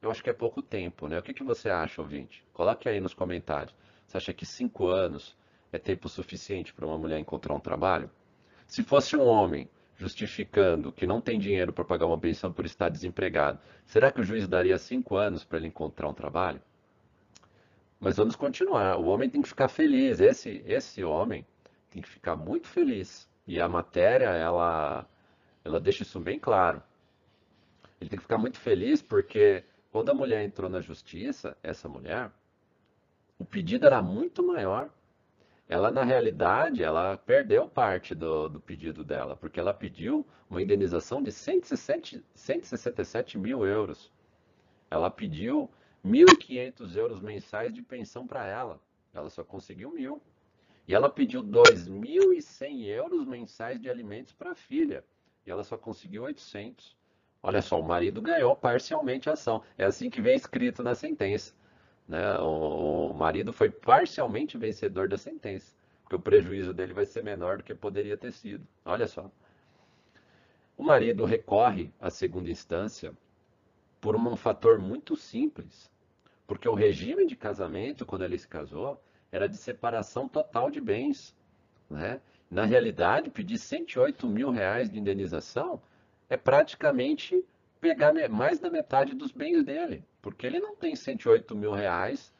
Eu 0.00 0.08
acho 0.10 0.22
que 0.22 0.30
é 0.30 0.32
pouco 0.32 0.62
tempo, 0.62 1.08
né? 1.08 1.18
O 1.18 1.22
que, 1.22 1.34
que 1.34 1.42
você 1.42 1.68
acha, 1.68 2.00
ouvinte? 2.00 2.46
Coloque 2.52 2.88
aí 2.88 3.00
nos 3.00 3.12
comentários. 3.12 3.74
Você 4.06 4.16
acha 4.16 4.32
que 4.32 4.46
cinco 4.46 4.86
anos 4.86 5.36
é 5.72 5.78
tempo 5.78 6.08
suficiente 6.08 6.72
para 6.72 6.86
uma 6.86 6.96
mulher 6.96 7.18
encontrar 7.18 7.54
um 7.54 7.60
trabalho? 7.60 8.08
Se 8.66 8.84
fosse 8.84 9.16
um 9.16 9.26
homem 9.26 9.68
justificando 9.96 10.92
que 10.92 11.06
não 11.06 11.20
tem 11.20 11.38
dinheiro 11.38 11.72
para 11.72 11.84
pagar 11.84 12.06
uma 12.06 12.18
pensão 12.18 12.52
por 12.52 12.64
estar 12.64 12.88
desempregado, 12.88 13.58
será 13.84 14.10
que 14.10 14.20
o 14.20 14.24
juiz 14.24 14.46
daria 14.46 14.78
cinco 14.78 15.16
anos 15.16 15.44
para 15.44 15.58
ele 15.58 15.68
encontrar 15.68 16.08
um 16.08 16.14
trabalho? 16.14 16.62
Mas 17.98 18.16
vamos 18.16 18.36
continuar. 18.36 18.96
O 18.96 19.06
homem 19.06 19.28
tem 19.28 19.42
que 19.42 19.48
ficar 19.48 19.68
feliz. 19.68 20.20
Esse, 20.20 20.62
esse 20.66 21.04
homem 21.04 21.46
tem 21.90 22.02
que 22.02 22.08
ficar 22.08 22.34
muito 22.36 22.68
feliz. 22.68 23.28
E 23.46 23.60
a 23.60 23.68
matéria, 23.68 24.30
ela, 24.30 25.06
ela 25.64 25.80
deixa 25.80 26.02
isso 26.02 26.20
bem 26.20 26.38
claro. 26.38 26.82
Ele 28.00 28.10
tem 28.10 28.18
que 28.18 28.24
ficar 28.24 28.38
muito 28.38 28.58
feliz 28.58 29.00
porque 29.02 29.64
quando 29.90 30.10
a 30.10 30.14
mulher 30.14 30.44
entrou 30.44 30.68
na 30.68 30.80
justiça, 30.80 31.56
essa 31.62 31.88
mulher, 31.88 32.30
o 33.38 33.44
pedido 33.44 33.86
era 33.86 34.02
muito 34.02 34.42
maior 34.42 34.90
ela 35.72 35.90
na 35.90 36.04
realidade 36.04 36.82
ela 36.82 37.16
perdeu 37.16 37.66
parte 37.66 38.14
do, 38.14 38.46
do 38.46 38.60
pedido 38.60 39.02
dela, 39.02 39.34
porque 39.34 39.58
ela 39.58 39.72
pediu 39.72 40.26
uma 40.50 40.60
indenização 40.60 41.22
de 41.22 41.32
167, 41.32 42.22
167 42.34 43.38
mil 43.38 43.64
euros. 43.64 44.12
Ela 44.90 45.10
pediu 45.10 45.70
1.500 46.04 46.94
euros 46.96 47.20
mensais 47.20 47.72
de 47.72 47.80
pensão 47.80 48.26
para 48.26 48.46
ela. 48.46 48.82
Ela 49.14 49.30
só 49.30 49.42
conseguiu 49.42 49.90
mil. 49.90 50.20
E 50.86 50.94
ela 50.94 51.08
pediu 51.08 51.42
2.100 51.42 52.84
euros 52.88 53.24
mensais 53.24 53.80
de 53.80 53.88
alimentos 53.88 54.34
para 54.34 54.50
a 54.50 54.54
filha. 54.54 55.02
E 55.46 55.50
ela 55.50 55.64
só 55.64 55.76
conseguiu 55.76 56.22
800. 56.24 56.96
Olha 57.42 57.60
só, 57.60 57.80
o 57.80 57.82
marido 57.82 58.22
ganhou 58.22 58.54
parcialmente 58.54 59.28
a 59.28 59.32
ação. 59.32 59.62
É 59.76 59.84
assim 59.84 60.08
que 60.08 60.20
vem 60.20 60.36
escrito 60.36 60.82
na 60.82 60.94
sentença. 60.94 61.54
Né? 62.06 62.38
O 62.38 63.12
marido 63.14 63.52
foi 63.52 63.70
parcialmente 63.70 64.58
vencedor 64.58 65.08
da 65.08 65.16
sentença, 65.16 65.74
porque 66.02 66.16
o 66.16 66.20
prejuízo 66.20 66.72
dele 66.72 66.92
vai 66.92 67.06
ser 67.06 67.22
menor 67.24 67.58
do 67.58 67.64
que 67.64 67.74
poderia 67.74 68.16
ter 68.16 68.32
sido. 68.32 68.66
Olha 68.84 69.06
só. 69.06 69.30
O 70.76 70.82
marido 70.82 71.24
recorre 71.24 71.92
à 72.00 72.10
segunda 72.10 72.50
instância 72.50 73.12
por 74.00 74.16
um 74.16 74.36
fator 74.36 74.78
muito 74.78 75.16
simples, 75.16 75.90
porque 76.46 76.68
o 76.68 76.74
regime 76.74 77.26
de 77.26 77.36
casamento, 77.36 78.04
quando 78.04 78.24
ele 78.24 78.38
se 78.38 78.48
casou, 78.48 79.02
era 79.30 79.48
de 79.48 79.56
separação 79.56 80.28
total 80.28 80.70
de 80.70 80.80
bens. 80.80 81.34
Né? 81.88 82.20
Na 82.52 82.66
realidade, 82.66 83.30
pedir 83.30 83.56
108 83.56 84.26
mil 84.26 84.50
reais 84.50 84.90
de 84.90 84.98
indenização 84.98 85.80
é 86.28 86.36
praticamente 86.36 87.42
pegar 87.80 88.12
mais 88.28 88.58
da 88.58 88.68
metade 88.68 89.14
dos 89.14 89.32
bens 89.32 89.64
dele, 89.64 90.04
porque 90.20 90.46
ele 90.46 90.60
não 90.60 90.76
tem 90.76 90.94
108 90.94 91.56
mil 91.56 91.72
reais 91.72 92.30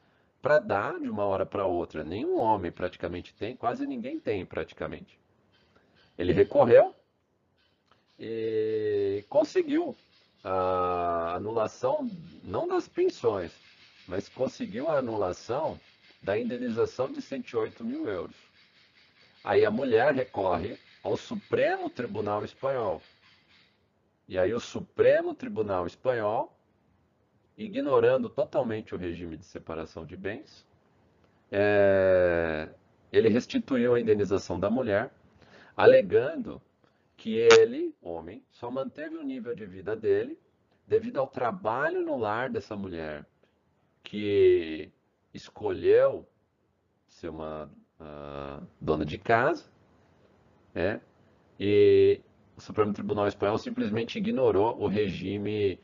para 0.42 0.58
dar 0.58 1.00
de 1.00 1.08
uma 1.08 1.24
hora 1.24 1.46
para 1.46 1.64
outra. 1.64 2.04
Nenhum 2.04 2.38
homem 2.38 2.70
praticamente 2.70 3.32
tem, 3.32 3.56
quase 3.56 3.86
ninguém 3.86 4.20
tem 4.20 4.44
praticamente. 4.44 5.18
Ele 6.18 6.34
recorreu 6.34 6.94
e 8.20 9.24
conseguiu 9.30 9.96
a 10.44 11.36
anulação, 11.36 12.06
não 12.44 12.68
das 12.68 12.86
pensões, 12.86 13.50
mas 14.06 14.28
conseguiu 14.28 14.90
a 14.90 14.98
anulação 14.98 15.80
da 16.22 16.38
indenização 16.38 17.10
de 17.10 17.22
108 17.22 17.82
mil 17.82 18.06
euros. 18.06 18.51
Aí 19.44 19.64
a 19.64 19.70
mulher 19.70 20.14
recorre 20.14 20.78
ao 21.02 21.16
Supremo 21.16 21.90
Tribunal 21.90 22.44
Espanhol, 22.44 23.02
e 24.28 24.38
aí 24.38 24.54
o 24.54 24.60
Supremo 24.60 25.34
Tribunal 25.34 25.86
Espanhol, 25.86 26.56
ignorando 27.56 28.28
totalmente 28.28 28.94
o 28.94 28.98
regime 28.98 29.36
de 29.36 29.44
separação 29.44 30.06
de 30.06 30.16
bens, 30.16 30.64
é, 31.50 32.68
ele 33.12 33.28
restituiu 33.28 33.94
a 33.94 34.00
indenização 34.00 34.58
da 34.58 34.70
mulher, 34.70 35.12
alegando 35.76 36.62
que 37.16 37.34
ele, 37.34 37.94
homem, 38.00 38.42
só 38.50 38.70
manteve 38.70 39.16
o 39.16 39.22
nível 39.22 39.54
de 39.54 39.66
vida 39.66 39.94
dele 39.94 40.38
devido 40.86 41.18
ao 41.18 41.26
trabalho 41.26 42.02
no 42.02 42.16
lar 42.16 42.48
dessa 42.48 42.76
mulher, 42.76 43.26
que 44.02 44.90
escolheu 45.34 46.26
ser 47.06 47.28
uma 47.28 47.70
uh, 48.02 48.66
dona 48.80 49.04
de 49.04 49.18
casa, 49.18 49.64
né? 50.74 51.00
E 51.58 52.20
o 52.56 52.60
Supremo 52.60 52.92
Tribunal 52.92 53.26
Espanhol 53.28 53.58
simplesmente 53.58 54.18
ignorou 54.18 54.80
o 54.80 54.86
regime 54.86 55.78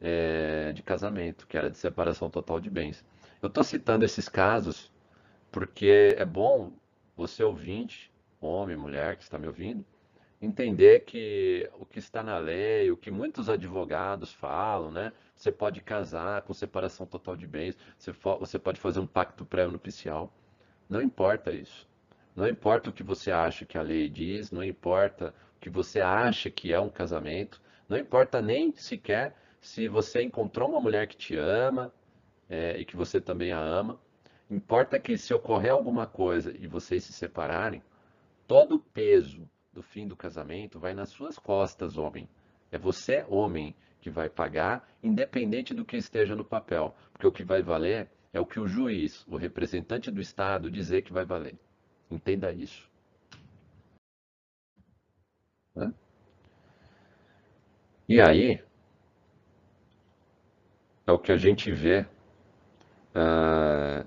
é, 0.00 0.72
de 0.72 0.82
casamento, 0.82 1.46
que 1.46 1.56
era 1.56 1.70
de 1.70 1.78
separação 1.78 2.28
total 2.28 2.60
de 2.60 2.68
bens. 2.68 3.04
Eu 3.40 3.48
estou 3.48 3.64
citando 3.64 4.04
esses 4.04 4.28
casos 4.28 4.92
porque 5.50 6.14
é 6.18 6.24
bom 6.24 6.72
você 7.16 7.42
ouvinte, 7.44 8.10
homem, 8.40 8.76
mulher 8.76 9.16
que 9.16 9.22
está 9.22 9.38
me 9.38 9.46
ouvindo, 9.46 9.84
entender 10.40 11.00
que 11.00 11.70
o 11.78 11.86
que 11.86 11.98
está 11.98 12.22
na 12.22 12.38
lei, 12.38 12.90
o 12.90 12.96
que 12.96 13.10
muitos 13.10 13.48
advogados 13.48 14.32
falam, 14.32 14.90
né? 14.90 15.12
Você 15.36 15.52
pode 15.52 15.80
casar 15.80 16.42
com 16.42 16.52
separação 16.52 17.06
total 17.06 17.36
de 17.36 17.46
bens, 17.46 17.76
você, 17.96 18.12
você 18.12 18.58
pode 18.58 18.80
fazer 18.80 18.98
um 18.98 19.06
pacto 19.06 19.44
pré-nupcial. 19.44 20.32
Não 20.88 21.00
importa 21.00 21.50
isso. 21.50 21.88
Não 22.34 22.48
importa 22.48 22.90
o 22.90 22.92
que 22.92 23.02
você 23.02 23.30
acha 23.30 23.64
que 23.64 23.76
a 23.76 23.82
lei 23.82 24.08
diz, 24.08 24.50
não 24.50 24.64
importa 24.64 25.34
o 25.56 25.60
que 25.60 25.68
você 25.68 26.00
acha 26.00 26.50
que 26.50 26.72
é 26.72 26.80
um 26.80 26.88
casamento, 26.88 27.60
não 27.88 27.98
importa 27.98 28.40
nem 28.40 28.74
sequer 28.74 29.36
se 29.60 29.86
você 29.86 30.22
encontrou 30.22 30.70
uma 30.70 30.80
mulher 30.80 31.06
que 31.06 31.16
te 31.16 31.36
ama 31.36 31.92
é, 32.48 32.78
e 32.78 32.84
que 32.84 32.96
você 32.96 33.20
também 33.20 33.52
a 33.52 33.60
ama. 33.60 33.98
Importa 34.50 34.98
que 34.98 35.16
se 35.16 35.32
ocorrer 35.32 35.72
alguma 35.72 36.06
coisa 36.06 36.54
e 36.58 36.66
vocês 36.66 37.04
se 37.04 37.12
separarem, 37.12 37.82
todo 38.46 38.76
o 38.76 38.80
peso 38.80 39.48
do 39.72 39.82
fim 39.82 40.06
do 40.06 40.16
casamento 40.16 40.78
vai 40.78 40.94
nas 40.94 41.10
suas 41.10 41.38
costas, 41.38 41.96
homem. 41.96 42.28
É 42.70 42.78
você, 42.78 43.24
homem, 43.28 43.74
que 44.00 44.10
vai 44.10 44.28
pagar, 44.28 44.88
independente 45.02 45.72
do 45.72 45.84
que 45.84 45.96
esteja 45.96 46.34
no 46.34 46.44
papel. 46.44 46.94
Porque 47.12 47.26
o 47.26 47.32
que 47.32 47.44
vai 47.44 47.62
valer 47.62 48.10
é 48.32 48.40
o 48.40 48.46
que 48.46 48.58
o 48.58 48.66
juiz, 48.66 49.26
o 49.26 49.36
representante 49.36 50.10
do 50.10 50.20
Estado, 50.20 50.70
dizer 50.70 51.02
que 51.02 51.12
vai 51.12 51.24
valer. 51.24 51.56
Entenda 52.10 52.52
isso. 52.52 52.90
E 58.08 58.20
aí, 58.20 58.62
é 61.06 61.12
o 61.12 61.18
que 61.18 61.32
a 61.32 61.36
gente 61.36 61.70
vê 61.72 62.06
uh, 63.14 64.06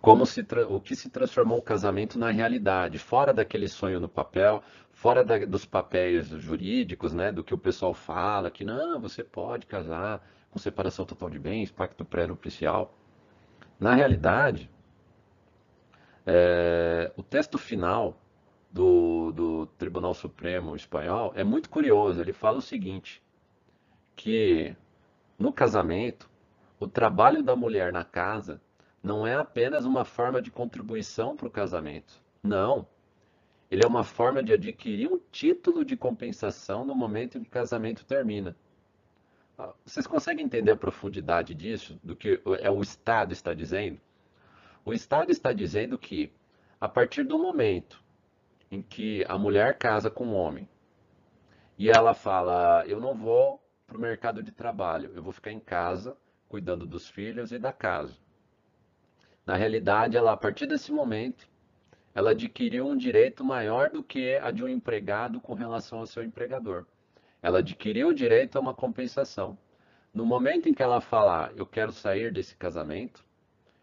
como 0.00 0.24
se 0.24 0.46
o 0.68 0.80
que 0.80 0.94
se 0.94 1.10
transformou 1.10 1.58
o 1.58 1.62
casamento 1.62 2.18
na 2.18 2.30
realidade, 2.30 2.98
fora 2.98 3.32
daquele 3.32 3.68
sonho 3.68 3.98
no 3.98 4.08
papel, 4.08 4.62
fora 4.92 5.24
da, 5.24 5.38
dos 5.44 5.64
papéis 5.64 6.28
jurídicos, 6.28 7.12
né, 7.12 7.32
do 7.32 7.42
que 7.42 7.54
o 7.54 7.58
pessoal 7.58 7.92
fala, 7.92 8.50
que 8.50 8.64
não, 8.64 9.00
você 9.00 9.24
pode 9.24 9.66
casar 9.66 10.24
com 10.50 10.58
separação 10.58 11.04
total 11.04 11.28
de 11.30 11.38
bens, 11.38 11.70
pacto 11.70 12.04
pré-nupcial. 12.04 12.94
Na 13.78 13.94
realidade, 13.94 14.70
é, 16.24 17.12
o 17.16 17.22
texto 17.22 17.58
final 17.58 18.18
do, 18.70 19.32
do 19.32 19.66
Tribunal 19.78 20.14
Supremo 20.14 20.74
Espanhol 20.74 21.32
é 21.34 21.44
muito 21.44 21.68
curioso. 21.68 22.20
Ele 22.20 22.32
fala 22.32 22.58
o 22.58 22.62
seguinte, 22.62 23.22
que 24.14 24.74
no 25.38 25.52
casamento, 25.52 26.28
o 26.80 26.86
trabalho 26.86 27.42
da 27.42 27.54
mulher 27.54 27.92
na 27.92 28.04
casa 28.04 28.60
não 29.02 29.26
é 29.26 29.34
apenas 29.34 29.84
uma 29.84 30.04
forma 30.04 30.42
de 30.42 30.50
contribuição 30.50 31.36
para 31.36 31.46
o 31.46 31.50
casamento. 31.50 32.20
Não. 32.42 32.86
Ele 33.70 33.84
é 33.84 33.86
uma 33.86 34.04
forma 34.04 34.42
de 34.42 34.52
adquirir 34.52 35.12
um 35.12 35.20
título 35.30 35.84
de 35.84 35.96
compensação 35.96 36.84
no 36.84 36.94
momento 36.94 37.36
em 37.36 37.42
que 37.42 37.48
o 37.48 37.52
casamento 37.52 38.04
termina. 38.04 38.56
Ah, 39.58 39.72
vocês 39.84 40.06
conseguem 40.06 40.44
entender 40.44 40.72
a 40.72 40.76
profundidade 40.76 41.54
disso, 41.54 41.98
do 42.02 42.14
que 42.14 42.40
é 42.60 42.70
o 42.70 42.82
Estado 42.82 43.32
está 43.32 43.54
dizendo? 43.54 44.00
O 44.84 44.92
Estado 44.92 45.30
está 45.30 45.52
dizendo 45.52 45.98
que, 45.98 46.32
a 46.80 46.88
partir 46.88 47.24
do 47.24 47.38
momento 47.38 48.04
em 48.70 48.82
que 48.82 49.24
a 49.28 49.38
mulher 49.38 49.78
casa 49.78 50.10
com 50.10 50.26
um 50.26 50.34
homem 50.34 50.68
e 51.78 51.90
ela 51.90 52.14
fala: 52.14 52.84
Eu 52.86 53.00
não 53.00 53.14
vou 53.14 53.62
para 53.86 53.96
o 53.96 54.00
mercado 54.00 54.42
de 54.42 54.52
trabalho, 54.52 55.12
eu 55.14 55.22
vou 55.22 55.32
ficar 55.32 55.52
em 55.52 55.60
casa 55.60 56.16
cuidando 56.48 56.86
dos 56.86 57.08
filhos 57.08 57.50
e 57.50 57.58
da 57.58 57.72
casa. 57.72 58.14
Na 59.44 59.56
realidade, 59.56 60.16
ela, 60.16 60.32
a 60.32 60.36
partir 60.36 60.66
desse 60.66 60.92
momento, 60.92 61.48
ela 62.14 62.30
adquiriu 62.32 62.86
um 62.86 62.96
direito 62.96 63.44
maior 63.44 63.90
do 63.90 64.02
que 64.02 64.36
a 64.36 64.50
de 64.50 64.64
um 64.64 64.68
empregado 64.68 65.40
com 65.40 65.54
relação 65.54 66.00
ao 66.00 66.06
seu 66.06 66.22
empregador. 66.22 66.86
Ela 67.46 67.60
adquiriu 67.60 68.08
o 68.08 68.12
direito 68.12 68.56
a 68.56 68.60
uma 68.60 68.74
compensação. 68.74 69.56
No 70.12 70.26
momento 70.26 70.68
em 70.68 70.74
que 70.74 70.82
ela 70.82 71.00
falar, 71.00 71.52
eu 71.54 71.64
quero 71.64 71.92
sair 71.92 72.32
desse 72.32 72.56
casamento, 72.56 73.24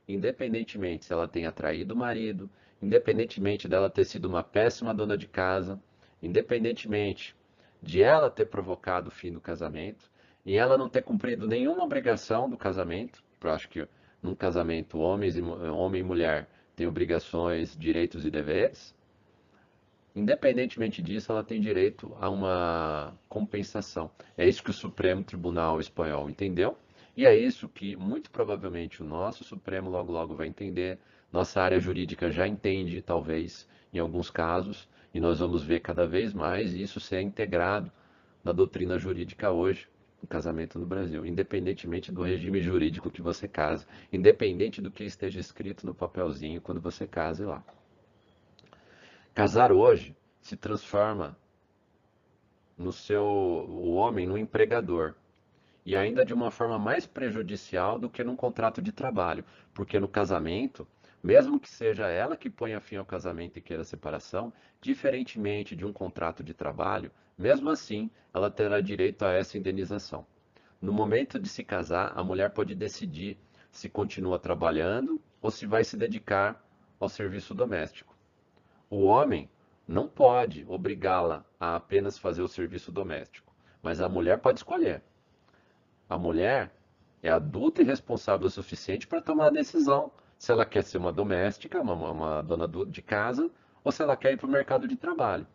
independentemente 0.06 1.06
se 1.06 1.14
ela 1.14 1.30
tenha 1.30 1.50
traído 1.50 1.94
o 1.94 1.98
marido, 1.98 2.50
independentemente 2.82 3.66
dela 3.66 3.90
ter 3.90 4.04
sido 4.04 4.26
uma 4.26 4.44
péssima 4.44 4.94
dona 4.94 5.18
de 5.18 5.30
casa, 5.30 5.82
independentemente 6.22 7.34
de 7.82 8.04
ela 8.04 8.30
ter 8.30 8.48
provocado 8.48 9.08
o 9.08 9.12
fim 9.12 9.32
do 9.32 9.40
casamento 9.40 10.12
e 10.46 10.58
ela 10.58 10.78
não 10.78 10.90
ter 10.90 11.02
cumprido 11.02 11.48
nenhuma 11.48 11.86
obrigação 11.86 12.50
do 12.50 12.58
casamento, 12.58 13.24
eu 13.42 13.50
acho 13.50 13.70
que 13.70 13.88
num 14.22 14.36
casamento, 14.36 15.00
homens 15.00 15.38
e, 15.38 15.42
homem 15.42 16.02
e 16.02 16.04
mulher 16.04 16.50
têm 16.76 16.86
obrigações, 16.86 17.78
direitos 17.78 18.26
e 18.26 18.30
deveres. 18.30 18.94
Independentemente 20.16 21.02
disso, 21.02 21.32
ela 21.32 21.44
tem 21.44 21.60
direito 21.60 22.16
a 22.20 22.30
uma 22.30 23.18
compensação. 23.28 24.12
É 24.38 24.48
isso 24.48 24.64
que 24.64 24.70
o 24.70 24.74
Supremo 24.74 25.24
Tribunal 25.24 25.80
Espanhol 25.80 26.30
entendeu. 26.30 26.78
E 27.18 27.26
é 27.26 27.36
isso 27.36 27.68
que, 27.68 27.96
muito 27.96 28.30
provavelmente, 28.30 29.02
o 29.02 29.06
nosso 29.06 29.44
Supremo 29.44 29.90
logo 29.90 30.12
logo 30.12 30.36
vai 30.36 30.48
entender. 30.48 31.00
Nossa 31.32 31.62
área 31.62 31.80
jurídica 31.80 32.30
já 32.30 32.48
entende, 32.48 33.02
talvez, 33.02 33.68
em 33.92 34.00
alguns 34.00 34.30
casos, 34.30 34.88
e 35.14 35.20
nós 35.20 35.40
vamos 35.40 35.64
ver 35.64 35.80
cada 35.80 36.06
vez 36.06 36.34
mais 36.34 36.74
isso 36.74 37.00
ser 37.00 37.22
integrado 37.22 37.92
na 38.44 38.52
doutrina 38.52 38.98
jurídica 39.00 39.52
hoje 39.52 39.88
o 40.22 40.28
casamento 40.28 40.80
no 40.80 40.86
Brasil, 40.86 41.26
independentemente 41.26 42.12
do 42.12 42.22
regime 42.22 42.62
jurídico 42.62 43.12
que 43.12 43.22
você 43.22 43.48
casa, 43.48 43.86
independente 44.12 44.82
do 44.82 44.90
que 44.90 45.04
esteja 45.04 45.40
escrito 45.40 45.86
no 45.86 45.94
papelzinho 45.94 46.62
quando 46.62 46.80
você 46.80 47.06
case 47.06 47.44
lá. 47.44 47.64
Casar 49.34 49.72
hoje 49.72 50.16
se 50.42 50.56
transforma 50.56 51.36
no 52.78 52.92
seu 52.92 53.24
o 53.24 53.94
homem 53.96 54.28
no 54.28 54.38
empregador 54.38 55.16
e 55.84 55.96
ainda 55.96 56.24
de 56.24 56.36
uma 56.36 56.52
forma 56.52 56.78
mais 56.78 57.08
prejudicial 57.08 57.98
do 57.98 58.10
que 58.10 58.24
num 58.24 58.36
contrato 58.36 58.80
de 58.80 58.92
trabalho, 58.92 59.44
porque 59.74 60.00
no 60.00 60.08
casamento 60.08 60.88
mesmo 61.24 61.60
que 61.60 61.70
seja 61.70 62.08
ela 62.10 62.38
que 62.38 62.50
ponha 62.50 62.80
fim 62.80 62.98
ao 62.98 63.06
casamento 63.06 63.58
e 63.58 63.62
queira 63.62 63.84
separação, 63.84 64.54
diferentemente 64.82 65.76
de 65.76 65.86
um 65.86 65.94
contrato 65.94 66.44
de 66.44 66.54
trabalho, 66.54 67.10
mesmo 67.38 67.70
assim, 67.70 68.12
ela 68.34 68.52
terá 68.52 68.82
direito 68.82 69.24
a 69.24 69.32
essa 69.32 69.58
indenização. 69.58 70.28
No 70.82 70.92
momento 70.92 71.40
de 71.40 71.48
se 71.48 71.64
casar, 71.64 72.12
a 72.14 72.24
mulher 72.24 72.50
pode 72.50 72.76
decidir 72.76 73.38
se 73.72 73.90
continua 73.90 74.38
trabalhando 74.38 75.20
ou 75.42 75.50
se 75.50 75.66
vai 75.66 75.84
se 75.86 75.96
dedicar 75.96 76.62
ao 77.00 77.08
serviço 77.08 77.56
doméstico. 77.56 78.13
O 78.90 79.04
homem 79.04 79.50
não 79.88 80.08
pode 80.08 80.66
obrigá-la 80.68 81.46
a 81.60 81.76
apenas 81.76 82.18
fazer 82.18 82.42
o 82.42 82.48
serviço 82.48 82.92
doméstico, 82.92 83.54
mas 83.82 84.02
a 84.02 84.08
mulher 84.08 84.40
pode 84.40 84.60
escolher. 84.60 85.02
A 86.10 86.18
mulher 86.18 86.72
é 87.22 87.30
adulta 87.30 87.82
e 87.82 87.86
responsável 87.86 88.48
o 88.48 88.52
suficiente 88.52 89.08
para 89.08 89.22
tomar 89.22 89.48
a 89.48 89.52
decisão 89.52 90.12
se 90.38 90.52
ela 90.52 90.66
quer 90.66 90.84
ser 90.84 90.98
uma 90.98 91.14
doméstica, 91.14 91.82
uma, 91.82 92.12
uma 92.12 92.42
dona 92.42 92.68
de 92.68 93.02
casa, 93.02 93.50
ou 93.84 93.92
se 93.92 94.04
ela 94.04 94.18
quer 94.18 94.34
ir 94.34 94.38
para 94.38 94.48
o 94.48 94.52
mercado 94.52 94.88
de 94.88 94.96
trabalho. 94.96 95.48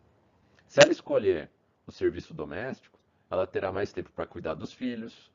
Se 0.65 0.81
ela 0.81 0.91
escolher 0.91 1.49
o 1.85 1.91
serviço 1.91 2.33
doméstico, 2.33 2.97
ela 3.29 3.45
terá 3.45 3.71
mais 3.71 3.93
tempo 3.93 4.11
para 4.11 4.25
cuidar 4.25 4.55
dos 4.55 4.73
filhos, 4.73 5.31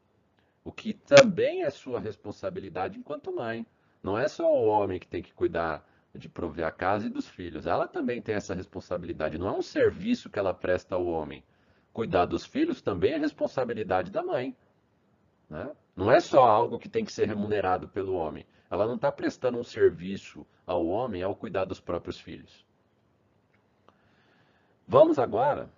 o 0.65 0.73
que 0.73 0.93
também 0.93 1.63
é 1.63 1.71
sua 1.71 2.01
responsabilidade 2.01 2.99
enquanto 2.99 3.33
mãe. 3.33 3.67
Não 4.03 4.19
é 4.19 4.27
só 4.27 4.53
o 4.53 4.67
homem 4.67 4.99
que 4.99 5.07
tem 5.07 5.23
que 5.23 5.33
cuidar 5.33 5.89
de 6.15 6.29
prover 6.29 6.65
a 6.65 6.71
casa 6.71 7.07
e 7.07 7.11
dos 7.11 7.29
filhos. 7.29 7.67
Ela 7.67 7.89
também 7.89 8.23
tem 8.23 8.35
essa 8.35 8.55
responsabilidade. 8.55 9.39
Não 9.39 9.49
é 9.49 9.53
um 9.53 9.63
serviço 9.63 10.31
que 10.31 10.39
ela 10.39 10.55
presta 10.55 10.95
ao 10.95 11.07
homem. 11.07 11.45
Cuidar 11.93 12.27
dos 12.27 12.45
filhos 12.45 12.81
também 12.81 13.13
é 13.13 13.19
responsabilidade 13.19 14.11
da 14.11 14.23
mãe. 14.23 14.57
Né? 15.49 15.75
Não 15.95 16.11
é 16.11 16.21
só 16.21 16.45
algo 16.45 16.79
que 16.79 16.89
tem 16.89 17.05
que 17.05 17.13
ser 17.13 17.27
remunerado 17.27 17.89
pelo 17.89 18.15
homem. 18.15 18.47
Ela 18.71 18.87
não 18.87 18.95
está 18.95 19.11
prestando 19.11 19.59
um 19.59 19.65
serviço 19.65 20.47
ao 20.67 20.87
homem 20.87 21.23
ao 21.23 21.35
cuidar 21.35 21.65
dos 21.65 21.81
próprios 21.81 22.19
filhos. 22.19 22.65
Vamos 24.87 25.19
agora 25.19 25.71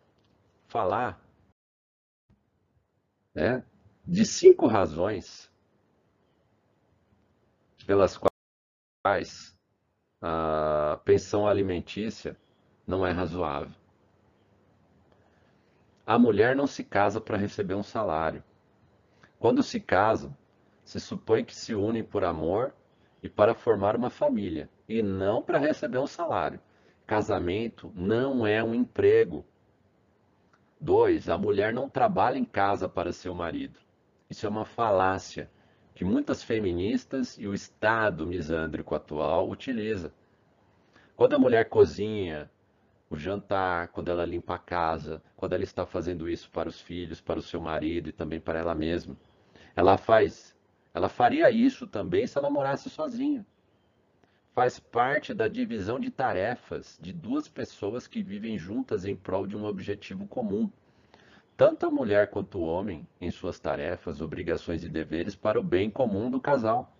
falar 0.66 1.20
né, 3.34 3.64
de 4.04 4.24
cinco 4.24 4.66
razões 4.66 5.50
pelas 7.86 8.18
quais 9.04 9.55
a 10.20 10.98
pensão 11.04 11.46
alimentícia 11.46 12.36
não 12.86 13.06
é 13.06 13.10
razoável. 13.10 13.74
A 16.06 16.18
mulher 16.18 16.54
não 16.54 16.66
se 16.66 16.84
casa 16.84 17.20
para 17.20 17.36
receber 17.36 17.74
um 17.74 17.82
salário. 17.82 18.42
Quando 19.38 19.62
se 19.62 19.80
casam, 19.80 20.36
se 20.84 21.00
supõe 21.00 21.44
que 21.44 21.54
se 21.54 21.74
unem 21.74 22.04
por 22.04 22.24
amor 22.24 22.72
e 23.22 23.28
para 23.28 23.54
formar 23.54 23.96
uma 23.96 24.10
família. 24.10 24.70
e 24.88 25.02
não 25.02 25.42
para 25.42 25.58
receber 25.58 25.98
um 25.98 26.06
salário. 26.06 26.60
Casamento 27.04 27.92
não 27.96 28.46
é 28.46 28.62
um 28.62 28.72
emprego. 28.72 29.44
Dois, 30.80 31.28
a 31.28 31.36
mulher 31.36 31.72
não 31.72 31.88
trabalha 31.88 32.38
em 32.38 32.44
casa 32.44 32.88
para 32.88 33.12
seu 33.12 33.34
marido. 33.34 33.80
Isso 34.30 34.46
é 34.46 34.48
uma 34.48 34.64
falácia 34.64 35.50
que 35.96 36.04
muitas 36.04 36.42
feministas 36.42 37.38
e 37.38 37.48
o 37.48 37.54
Estado 37.54 38.26
misândrico 38.26 38.94
atual 38.94 39.48
utiliza. 39.48 40.12
Quando 41.16 41.32
a 41.34 41.38
mulher 41.38 41.70
cozinha 41.70 42.50
o 43.08 43.16
jantar, 43.16 43.88
quando 43.88 44.10
ela 44.10 44.26
limpa 44.26 44.56
a 44.56 44.58
casa, 44.58 45.22
quando 45.34 45.54
ela 45.54 45.64
está 45.64 45.86
fazendo 45.86 46.28
isso 46.28 46.50
para 46.50 46.68
os 46.68 46.78
filhos, 46.78 47.22
para 47.22 47.38
o 47.38 47.42
seu 47.42 47.62
marido 47.62 48.10
e 48.10 48.12
também 48.12 48.38
para 48.38 48.58
ela 48.58 48.74
mesma, 48.74 49.16
ela 49.74 49.96
faz, 49.96 50.54
ela 50.92 51.08
faria 51.08 51.50
isso 51.50 51.86
também 51.86 52.26
se 52.26 52.36
ela 52.36 52.50
morasse 52.50 52.90
sozinha. 52.90 53.46
Faz 54.54 54.78
parte 54.78 55.32
da 55.32 55.48
divisão 55.48 55.98
de 55.98 56.10
tarefas 56.10 56.98
de 57.00 57.10
duas 57.10 57.48
pessoas 57.48 58.06
que 58.06 58.22
vivem 58.22 58.58
juntas 58.58 59.06
em 59.06 59.16
prol 59.16 59.46
de 59.46 59.56
um 59.56 59.64
objetivo 59.64 60.26
comum 60.26 60.70
tanto 61.56 61.86
a 61.86 61.90
mulher 61.90 62.28
quanto 62.28 62.58
o 62.58 62.66
homem 62.66 63.08
em 63.18 63.30
suas 63.30 63.58
tarefas, 63.58 64.20
obrigações 64.20 64.84
e 64.84 64.88
deveres 64.90 65.34
para 65.34 65.58
o 65.58 65.62
bem 65.62 65.88
comum 65.88 66.30
do 66.30 66.38
casal. 66.38 66.94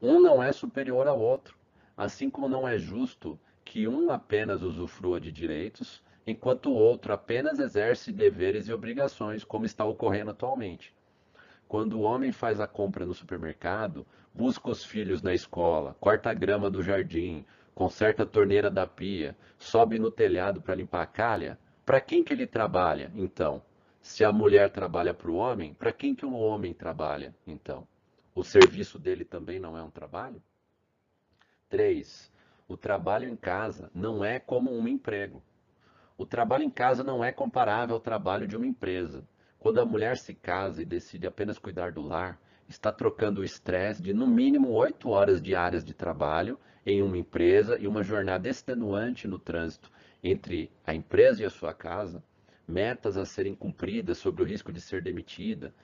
Um 0.00 0.20
não 0.20 0.40
é 0.40 0.52
superior 0.52 1.08
ao 1.08 1.18
outro, 1.18 1.56
assim 1.96 2.30
como 2.30 2.48
não 2.48 2.68
é 2.68 2.78
justo 2.78 3.38
que 3.64 3.88
um 3.88 4.10
apenas 4.10 4.62
usufrua 4.62 5.20
de 5.20 5.32
direitos, 5.32 6.02
enquanto 6.24 6.70
o 6.70 6.74
outro 6.74 7.12
apenas 7.12 7.58
exerce 7.58 8.12
deveres 8.12 8.68
e 8.68 8.72
obrigações, 8.72 9.42
como 9.42 9.66
está 9.66 9.84
ocorrendo 9.84 10.30
atualmente. 10.30 10.94
Quando 11.66 11.98
o 11.98 12.02
homem 12.02 12.30
faz 12.30 12.60
a 12.60 12.68
compra 12.68 13.04
no 13.04 13.14
supermercado, 13.14 14.06
busca 14.32 14.70
os 14.70 14.84
filhos 14.84 15.20
na 15.20 15.34
escola, 15.34 15.96
corta 16.00 16.30
a 16.30 16.34
grama 16.34 16.70
do 16.70 16.82
jardim, 16.82 17.44
conserta 17.74 18.22
a 18.22 18.26
torneira 18.26 18.70
da 18.70 18.86
pia, 18.86 19.36
sobe 19.58 19.98
no 19.98 20.10
telhado 20.12 20.60
para 20.60 20.76
limpar 20.76 21.02
a 21.02 21.06
calha, 21.06 21.58
para 21.84 22.00
quem 22.00 22.22
que 22.22 22.32
ele 22.32 22.46
trabalha, 22.46 23.10
então? 23.16 23.62
Se 24.00 24.24
a 24.24 24.32
mulher 24.32 24.70
trabalha 24.70 25.12
para 25.12 25.30
o 25.30 25.36
homem, 25.36 25.74
para 25.74 25.92
quem 25.92 26.14
que 26.14 26.24
o 26.24 26.32
homem 26.32 26.72
trabalha, 26.72 27.34
então? 27.46 27.86
O 28.34 28.42
serviço 28.42 28.98
dele 28.98 29.26
também 29.26 29.60
não 29.60 29.76
é 29.76 29.82
um 29.82 29.90
trabalho? 29.90 30.42
3. 31.68 32.32
O 32.66 32.78
trabalho 32.78 33.28
em 33.28 33.36
casa 33.36 33.90
não 33.94 34.24
é 34.24 34.38
como 34.40 34.72
um 34.72 34.88
emprego. 34.88 35.42
O 36.16 36.24
trabalho 36.24 36.64
em 36.64 36.70
casa 36.70 37.04
não 37.04 37.22
é 37.22 37.30
comparável 37.30 37.94
ao 37.94 38.00
trabalho 38.00 38.48
de 38.48 38.56
uma 38.56 38.66
empresa. 38.66 39.22
Quando 39.58 39.80
a 39.80 39.84
mulher 39.84 40.16
se 40.16 40.34
casa 40.34 40.80
e 40.80 40.86
decide 40.86 41.26
apenas 41.26 41.58
cuidar 41.58 41.92
do 41.92 42.00
lar, 42.00 42.40
está 42.66 42.90
trocando 42.90 43.42
o 43.42 43.44
estresse 43.44 44.00
de 44.02 44.14
no 44.14 44.26
mínimo 44.26 44.70
8 44.70 45.10
horas 45.10 45.42
diárias 45.42 45.84
de 45.84 45.92
trabalho 45.92 46.58
em 46.86 47.02
uma 47.02 47.18
empresa 47.18 47.78
e 47.78 47.86
uma 47.86 48.02
jornada 48.02 48.48
extenuante 48.48 49.28
no 49.28 49.38
trânsito 49.38 49.90
entre 50.24 50.72
a 50.86 50.94
empresa 50.94 51.42
e 51.42 51.44
a 51.44 51.50
sua 51.50 51.74
casa 51.74 52.22
metas 52.70 53.16
a 53.16 53.26
serem 53.26 53.54
cumpridas 53.54 54.18
sobre 54.18 54.42
o 54.42 54.46
risco 54.46 54.72
de 54.72 54.80
ser 54.80 55.02
demitida, 55.02 55.74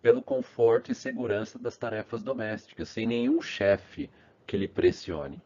pelo 0.00 0.22
conforto 0.22 0.92
e 0.92 0.94
segurança 0.94 1.58
das 1.58 1.76
tarefas 1.76 2.22
domésticas, 2.22 2.88
sem 2.88 3.06
nenhum 3.06 3.42
chefe 3.42 4.08
que 4.46 4.56
lhe 4.56 4.68
pressione. 4.68 5.42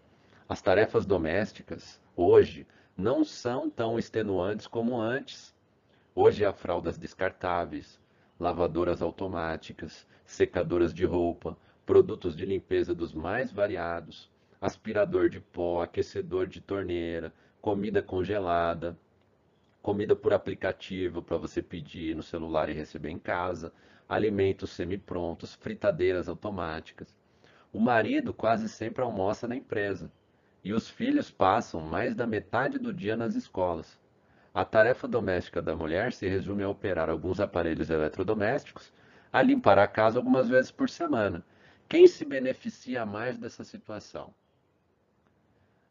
As 0.48 0.60
tarefas 0.60 1.06
domésticas, 1.06 2.00
hoje, 2.14 2.66
não 2.96 3.24
são 3.24 3.70
tão 3.70 3.98
extenuantes 3.98 4.66
como 4.66 5.00
antes. 5.00 5.54
Hoje 6.14 6.44
há 6.44 6.52
fraldas 6.52 6.98
descartáveis, 6.98 7.98
lavadoras 8.38 9.00
automáticas, 9.00 10.06
secadoras 10.26 10.92
de 10.92 11.06
roupa, 11.06 11.56
produtos 11.86 12.36
de 12.36 12.44
limpeza 12.44 12.94
dos 12.94 13.14
mais 13.14 13.50
variados, 13.50 14.30
aspirador 14.60 15.28
de 15.28 15.40
pó, 15.40 15.82
aquecedor 15.82 16.46
de 16.46 16.60
torneira, 16.60 17.32
comida 17.60 18.02
congelada, 18.02 18.96
comida 19.82 20.14
por 20.14 20.32
aplicativo 20.32 21.20
para 21.20 21.36
você 21.36 21.60
pedir 21.60 22.14
no 22.14 22.22
celular 22.22 22.68
e 22.68 22.72
receber 22.72 23.10
em 23.10 23.18
casa, 23.18 23.72
alimentos 24.08 24.70
semi-prontos, 24.70 25.54
fritadeiras 25.54 26.28
automáticas. 26.28 27.18
O 27.72 27.80
marido 27.80 28.32
quase 28.32 28.68
sempre 28.68 29.02
almoça 29.02 29.48
na 29.48 29.56
empresa 29.56 30.10
e 30.62 30.72
os 30.72 30.88
filhos 30.88 31.30
passam 31.30 31.80
mais 31.80 32.14
da 32.14 32.26
metade 32.26 32.78
do 32.78 32.92
dia 32.92 33.16
nas 33.16 33.34
escolas. 33.34 34.00
A 34.54 34.64
tarefa 34.64 35.08
doméstica 35.08 35.60
da 35.60 35.74
mulher 35.74 36.12
se 36.12 36.28
resume 36.28 36.62
a 36.62 36.68
operar 36.68 37.10
alguns 37.10 37.40
aparelhos 37.40 37.90
eletrodomésticos, 37.90 38.92
a 39.32 39.42
limpar 39.42 39.78
a 39.78 39.88
casa 39.88 40.18
algumas 40.18 40.48
vezes 40.48 40.70
por 40.70 40.88
semana. 40.88 41.44
Quem 41.88 42.06
se 42.06 42.24
beneficia 42.24 43.04
mais 43.04 43.38
dessa 43.38 43.64
situação? 43.64 44.32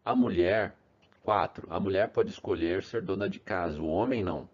A 0.05 0.15
mulher 0.15 0.75
4. 1.23 1.67
A 1.69 1.79
mulher 1.79 2.09
pode 2.09 2.29
escolher 2.29 2.83
ser 2.83 3.01
dona 3.01 3.29
de 3.29 3.39
casa, 3.39 3.81
o 3.81 3.87
homem 3.87 4.23
não. 4.23 4.49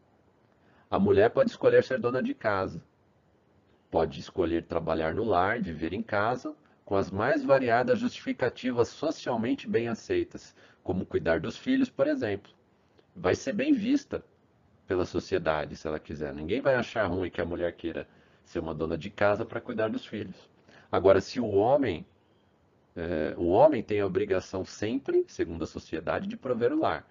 A 0.89 0.99
mulher 0.99 1.29
pode 1.29 1.49
escolher 1.49 1.83
ser 1.83 1.99
dona 1.99 2.21
de 2.21 2.33
casa. 2.33 2.81
Pode 3.89 4.19
escolher 4.19 4.63
trabalhar 4.63 5.13
no 5.13 5.23
lar, 5.23 5.61
viver 5.61 5.93
em 5.93 6.01
casa, 6.01 6.55
com 6.83 6.95
as 6.95 7.09
mais 7.09 7.43
variadas 7.43 7.99
justificativas 7.99 8.89
socialmente 8.89 9.67
bem 9.67 9.87
aceitas, 9.87 10.55
como 10.83 11.05
cuidar 11.05 11.39
dos 11.39 11.57
filhos, 11.57 11.89
por 11.89 12.07
exemplo. 12.07 12.51
Vai 13.15 13.35
ser 13.35 13.53
bem 13.53 13.73
vista 13.73 14.23
pela 14.87 15.05
sociedade, 15.05 15.75
se 15.75 15.87
ela 15.87 15.99
quiser. 15.99 16.33
Ninguém 16.33 16.61
vai 16.61 16.75
achar 16.75 17.05
ruim 17.07 17.29
que 17.29 17.41
a 17.41 17.45
mulher 17.45 17.73
queira 17.73 18.07
ser 18.43 18.59
uma 18.59 18.73
dona 18.73 18.97
de 18.97 19.09
casa 19.09 19.45
para 19.45 19.59
cuidar 19.59 19.89
dos 19.89 20.05
filhos. 20.05 20.49
Agora, 20.91 21.19
se 21.19 21.39
o 21.39 21.47
homem 21.47 22.05
é, 22.97 23.35
o 23.37 23.49
homem 23.49 23.83
tem 23.83 24.01
a 24.01 24.07
obrigação 24.07 24.65
sempre, 24.65 25.23
segundo 25.27 25.63
a 25.63 25.67
sociedade, 25.67 26.27
de 26.27 26.35
prover 26.35 26.73
o 26.73 26.79
lar. 26.79 27.07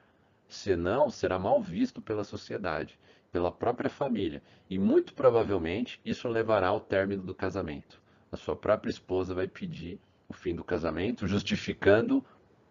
Senão, 0.49 1.09
será 1.09 1.39
mal 1.39 1.63
visto 1.63 2.03
pela 2.03 2.25
sociedade, 2.25 2.99
pela 3.31 3.53
própria 3.53 3.89
família. 3.89 4.43
E 4.69 4.81
muito 4.81 5.15
provavelmente 5.15 6.01
isso 6.05 6.27
levará 6.27 6.67
ao 6.69 6.81
término 6.81 7.23
do 7.23 7.33
casamento. 7.33 8.03
A 8.33 8.37
sua 8.37 8.57
própria 8.57 8.91
esposa 8.91 9.33
vai 9.33 9.47
pedir 9.47 10.01
o 10.29 10.35
fim 10.35 10.57
do 10.57 10.65
casamento, 10.65 11.29
justificando 11.29 12.25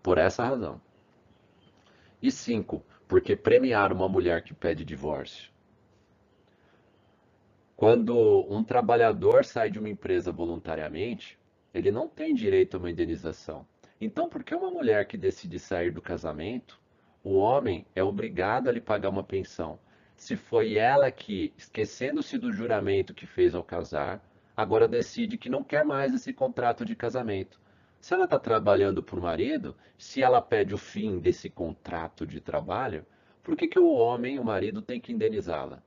por 0.03 0.17
essa 0.17 0.43
razão. 0.43 0.81
E 2.21 2.29
cinco, 2.29 2.83
porque 3.07 3.33
premiar 3.33 3.93
uma 3.93 4.09
mulher 4.09 4.43
que 4.43 4.53
pede 4.53 4.83
divórcio. 4.83 5.49
Quando 7.77 8.45
um 8.49 8.61
trabalhador 8.61 9.45
sai 9.45 9.71
de 9.71 9.79
uma 9.79 9.89
empresa 9.89 10.33
voluntariamente, 10.33 11.39
ele 11.75 11.91
não 11.91 12.07
tem 12.07 12.33
direito 12.33 12.75
a 12.75 12.77
uma 12.79 12.89
indenização. 12.89 13.67
Então, 13.99 14.29
por 14.29 14.45
que 14.45 14.55
uma 14.55 14.71
mulher 14.71 15.05
que 15.07 15.17
decide 15.17 15.59
sair 15.59 15.91
do 15.91 16.01
casamento, 16.01 16.79
o 17.21 17.33
homem 17.35 17.85
é 17.93 18.01
obrigado 18.01 18.69
a 18.69 18.71
lhe 18.71 18.79
pagar 18.79 19.09
uma 19.09 19.25
pensão? 19.25 19.77
Se 20.15 20.37
foi 20.37 20.75
ela 20.75 21.11
que, 21.11 21.53
esquecendo-se 21.57 22.37
do 22.37 22.53
juramento 22.53 23.13
que 23.13 23.25
fez 23.25 23.53
ao 23.53 23.61
casar, 23.61 24.25
agora 24.55 24.87
decide 24.87 25.37
que 25.37 25.49
não 25.49 25.65
quer 25.65 25.83
mais 25.83 26.13
esse 26.13 26.31
contrato 26.31 26.85
de 26.85 26.95
casamento. 26.95 27.59
Se 27.99 28.13
ela 28.13 28.23
está 28.23 28.39
trabalhando 28.39 29.03
por 29.03 29.19
marido, 29.19 29.75
se 29.97 30.21
ela 30.21 30.41
pede 30.41 30.73
o 30.73 30.77
fim 30.77 31.19
desse 31.19 31.49
contrato 31.49 32.25
de 32.25 32.39
trabalho, 32.39 33.05
por 33.43 33.57
que, 33.57 33.67
que 33.67 33.79
o 33.79 33.91
homem, 33.91 34.39
o 34.39 34.45
marido, 34.45 34.81
tem 34.81 35.01
que 35.01 35.11
indenizá-la? 35.11 35.83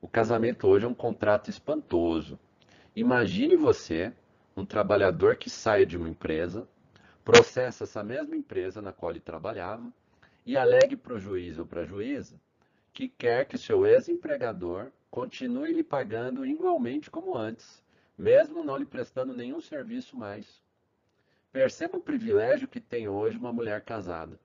O 0.00 0.08
casamento 0.08 0.66
hoje 0.66 0.86
é 0.86 0.88
um 0.88 0.94
contrato 0.94 1.50
espantoso. 1.50 2.38
Imagine 2.96 3.56
você, 3.56 4.10
um 4.56 4.64
trabalhador 4.64 5.36
que 5.36 5.50
sai 5.50 5.84
de 5.84 5.98
uma 5.98 6.08
empresa, 6.08 6.66
processa 7.22 7.84
essa 7.84 8.02
mesma 8.02 8.34
empresa 8.34 8.80
na 8.80 8.90
qual 8.90 9.12
ele 9.12 9.20
trabalhava 9.20 9.92
e 10.46 10.56
alegue 10.56 10.96
para 10.96 11.12
o 11.12 11.18
juiz 11.18 11.58
ou 11.58 11.66
para 11.66 11.82
a 11.82 11.84
juíza 11.84 12.40
que 12.94 13.06
quer 13.06 13.44
que 13.44 13.58
seu 13.58 13.86
ex-empregador 13.86 14.90
continue 15.10 15.74
lhe 15.74 15.82
pagando 15.82 16.46
igualmente 16.46 17.10
como 17.10 17.36
antes, 17.36 17.84
mesmo 18.16 18.64
não 18.64 18.78
lhe 18.78 18.86
prestando 18.86 19.34
nenhum 19.34 19.60
serviço 19.60 20.16
mais. 20.16 20.62
Perceba 21.52 21.98
o 21.98 22.02
privilégio 22.02 22.66
que 22.66 22.80
tem 22.80 23.06
hoje 23.08 23.36
uma 23.36 23.52
mulher 23.52 23.82
casada. 23.82 24.40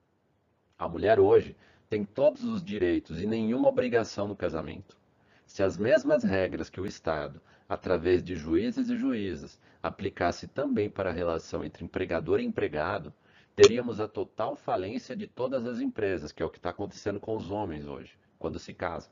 A 0.77 0.89
mulher 0.89 1.21
hoje 1.21 1.55
tem 1.89 2.03
todos 2.03 2.43
os 2.43 2.61
direitos 2.61 3.21
e 3.21 3.25
nenhuma 3.25 3.69
obrigação 3.69 4.27
no 4.27 4.35
casamento. 4.35 4.97
Se 5.45 5.63
as 5.63 5.77
mesmas 5.77 6.21
regras 6.25 6.69
que 6.69 6.81
o 6.81 6.85
Estado 6.85 7.41
através 7.71 8.21
de 8.21 8.35
juízes 8.35 8.89
e 8.89 8.97
juízas, 8.97 9.57
aplicasse 9.81 10.45
também 10.45 10.89
para 10.89 11.09
a 11.09 11.13
relação 11.13 11.63
entre 11.63 11.85
empregador 11.85 12.41
e 12.41 12.43
empregado, 12.43 13.13
teríamos 13.55 14.01
a 14.01 14.09
total 14.09 14.57
falência 14.57 15.15
de 15.15 15.25
todas 15.25 15.65
as 15.65 15.79
empresas, 15.79 16.33
que 16.33 16.43
é 16.43 16.45
o 16.45 16.49
que 16.49 16.57
está 16.57 16.71
acontecendo 16.71 17.17
com 17.17 17.33
os 17.33 17.49
homens 17.49 17.87
hoje, 17.87 18.13
quando 18.37 18.59
se 18.59 18.73
casam. 18.73 19.09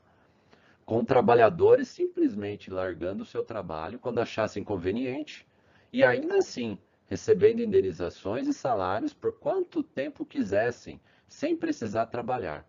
Com 0.85 1.05
trabalhadores 1.05 1.87
simplesmente 1.87 2.69
largando 2.69 3.23
o 3.23 3.25
seu 3.25 3.45
trabalho 3.45 3.97
quando 3.97 4.19
achassem 4.19 4.61
conveniente, 4.61 5.47
e 5.93 6.03
ainda 6.03 6.35
assim 6.35 6.77
recebendo 7.07 7.61
indenizações 7.61 8.45
e 8.45 8.53
salários 8.53 9.13
por 9.13 9.39
quanto 9.39 9.81
tempo 9.81 10.25
quisessem, 10.25 10.99
sem 11.29 11.55
precisar 11.55 12.07
trabalhar. 12.07 12.67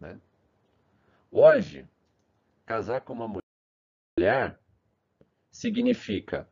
Né? 0.00 0.18
Hoje, 1.30 1.86
casar 2.64 3.02
com 3.02 3.12
uma 3.12 3.40
mulher 4.18 4.58
significa 5.56 6.46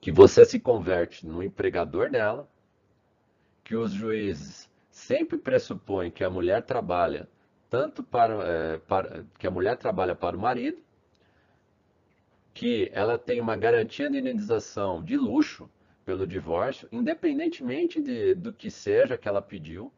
que 0.00 0.10
você 0.10 0.44
se 0.44 0.58
converte 0.58 1.24
no 1.24 1.44
empregador 1.44 2.10
dela, 2.10 2.50
que 3.62 3.76
os 3.76 3.92
juízes 3.92 4.68
sempre 4.90 5.38
pressupõem 5.38 6.10
que 6.10 6.24
a 6.24 6.30
mulher 6.30 6.62
trabalha 6.62 7.28
tanto 7.68 8.02
para, 8.02 8.34
é, 8.44 8.78
para 8.78 9.24
que 9.38 9.46
a 9.46 9.50
mulher 9.50 9.76
trabalha 9.76 10.16
para 10.16 10.36
o 10.36 10.40
marido, 10.40 10.82
que 12.52 12.90
ela 12.92 13.16
tem 13.16 13.40
uma 13.40 13.56
garantia 13.56 14.10
de 14.10 14.18
indenização 14.18 15.00
de 15.00 15.16
luxo 15.16 15.70
pelo 16.04 16.26
divórcio, 16.26 16.88
independentemente 16.90 18.02
de, 18.02 18.34
do 18.34 18.52
que 18.52 18.72
seja 18.72 19.16
que 19.16 19.28
ela 19.28 19.40
pediu, 19.40 19.92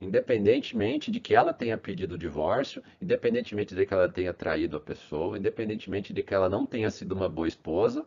independentemente 0.00 1.10
de 1.10 1.20
que 1.20 1.34
ela 1.34 1.52
tenha 1.52 1.78
pedido 1.78 2.14
o 2.14 2.18
divórcio, 2.18 2.82
independentemente 3.00 3.74
de 3.74 3.86
que 3.86 3.94
ela 3.94 4.08
tenha 4.08 4.32
traído 4.32 4.76
a 4.76 4.80
pessoa, 4.80 5.38
independentemente 5.38 6.12
de 6.12 6.22
que 6.22 6.34
ela 6.34 6.48
não 6.48 6.66
tenha 6.66 6.90
sido 6.90 7.12
uma 7.12 7.28
boa 7.28 7.48
esposa, 7.48 8.06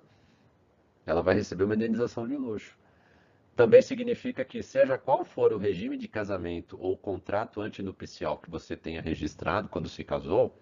ela 1.06 1.22
vai 1.22 1.36
receber 1.36 1.64
uma 1.64 1.76
indenização 1.76 2.28
de 2.28 2.36
luxo. 2.36 2.78
Também 3.56 3.82
significa 3.82 4.46
que, 4.46 4.62
seja 4.62 4.98
qual 5.00 5.26
for 5.26 5.52
o 5.52 5.58
regime 5.58 5.98
de 5.98 6.08
casamento 6.08 6.78
ou 6.80 6.96
contrato 6.96 7.60
antinupcial 7.60 8.38
que 8.38 8.52
você 8.52 8.76
tenha 8.76 9.02
registrado 9.02 9.68
quando 9.68 9.90
se 9.90 10.04
casou, 10.04 10.56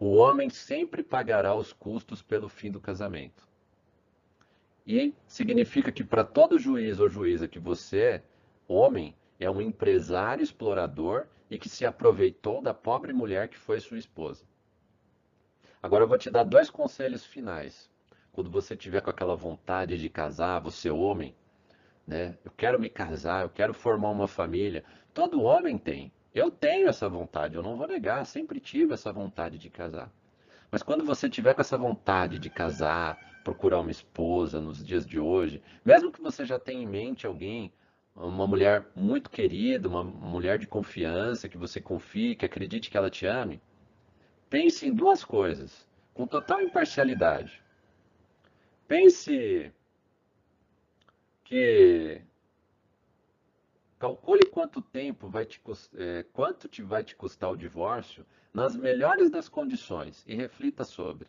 o 0.00 0.14
homem 0.14 0.50
sempre 0.50 1.02
pagará 1.02 1.54
os 1.54 1.72
custos 1.72 2.22
pelo 2.22 2.48
fim 2.48 2.70
do 2.70 2.80
casamento. 2.80 3.46
E 4.86 5.14
significa 5.26 5.92
que 5.92 6.02
para 6.02 6.24
todo 6.24 6.58
juiz 6.58 6.98
ou 6.98 7.08
juíza 7.08 7.46
que 7.46 7.58
você, 7.58 8.20
homem, 8.66 9.14
é 9.44 9.50
um 9.50 9.60
empresário 9.60 10.42
explorador 10.42 11.26
e 11.50 11.58
que 11.58 11.68
se 11.68 11.84
aproveitou 11.84 12.62
da 12.62 12.72
pobre 12.72 13.12
mulher 13.12 13.48
que 13.48 13.58
foi 13.58 13.78
sua 13.80 13.98
esposa. 13.98 14.44
Agora 15.82 16.04
eu 16.04 16.08
vou 16.08 16.16
te 16.16 16.30
dar 16.30 16.44
dois 16.44 16.70
conselhos 16.70 17.24
finais. 17.24 17.90
Quando 18.32 18.50
você 18.50 18.74
tiver 18.74 19.00
com 19.02 19.10
aquela 19.10 19.36
vontade 19.36 19.98
de 19.98 20.08
casar, 20.08 20.60
você 20.60 20.90
homem, 20.90 21.34
né? 22.06 22.36
Eu 22.44 22.50
quero 22.56 22.80
me 22.80 22.88
casar, 22.88 23.42
eu 23.42 23.50
quero 23.50 23.74
formar 23.74 24.10
uma 24.10 24.26
família. 24.26 24.82
Todo 25.12 25.42
homem 25.42 25.78
tem. 25.78 26.10
Eu 26.34 26.50
tenho 26.50 26.88
essa 26.88 27.08
vontade, 27.08 27.54
eu 27.54 27.62
não 27.62 27.76
vou 27.76 27.86
negar, 27.86 28.24
sempre 28.26 28.58
tive 28.58 28.94
essa 28.94 29.12
vontade 29.12 29.58
de 29.58 29.70
casar. 29.70 30.10
Mas 30.70 30.82
quando 30.82 31.04
você 31.04 31.28
tiver 31.28 31.54
com 31.54 31.60
essa 31.60 31.78
vontade 31.78 32.38
de 32.38 32.50
casar, 32.50 33.16
procurar 33.44 33.78
uma 33.78 33.90
esposa 33.90 34.60
nos 34.60 34.84
dias 34.84 35.06
de 35.06 35.20
hoje, 35.20 35.62
mesmo 35.84 36.10
que 36.10 36.20
você 36.20 36.44
já 36.44 36.58
tenha 36.58 36.82
em 36.82 36.86
mente 36.86 37.26
alguém, 37.26 37.72
uma 38.14 38.46
mulher 38.46 38.86
muito 38.94 39.28
querida, 39.28 39.88
uma 39.88 40.04
mulher 40.04 40.58
de 40.58 40.66
confiança, 40.66 41.48
que 41.48 41.58
você 41.58 41.80
confie, 41.80 42.36
que 42.36 42.44
acredite 42.46 42.90
que 42.90 42.96
ela 42.96 43.10
te 43.10 43.26
ame, 43.26 43.60
pense 44.48 44.86
em 44.86 44.94
duas 44.94 45.24
coisas, 45.24 45.88
com 46.12 46.26
total 46.26 46.60
imparcialidade. 46.60 47.62
Pense 48.86 49.72
que 51.42 52.22
calcule 53.98 54.46
quanto 54.46 54.80
tempo 54.80 55.28
vai 55.28 55.44
te 55.44 55.60
é, 55.96 56.24
quanto 56.32 56.68
te 56.68 56.82
vai 56.82 57.02
te 57.02 57.16
custar 57.16 57.50
o 57.50 57.56
divórcio 57.56 58.24
nas 58.52 58.76
melhores 58.76 59.30
das 59.30 59.48
condições 59.48 60.22
e 60.26 60.34
reflita 60.34 60.84
sobre. 60.84 61.26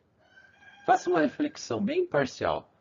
Faça 0.86 1.10
uma 1.10 1.22
reflexão 1.22 1.84
bem 1.84 2.02
imparcial. 2.02 2.72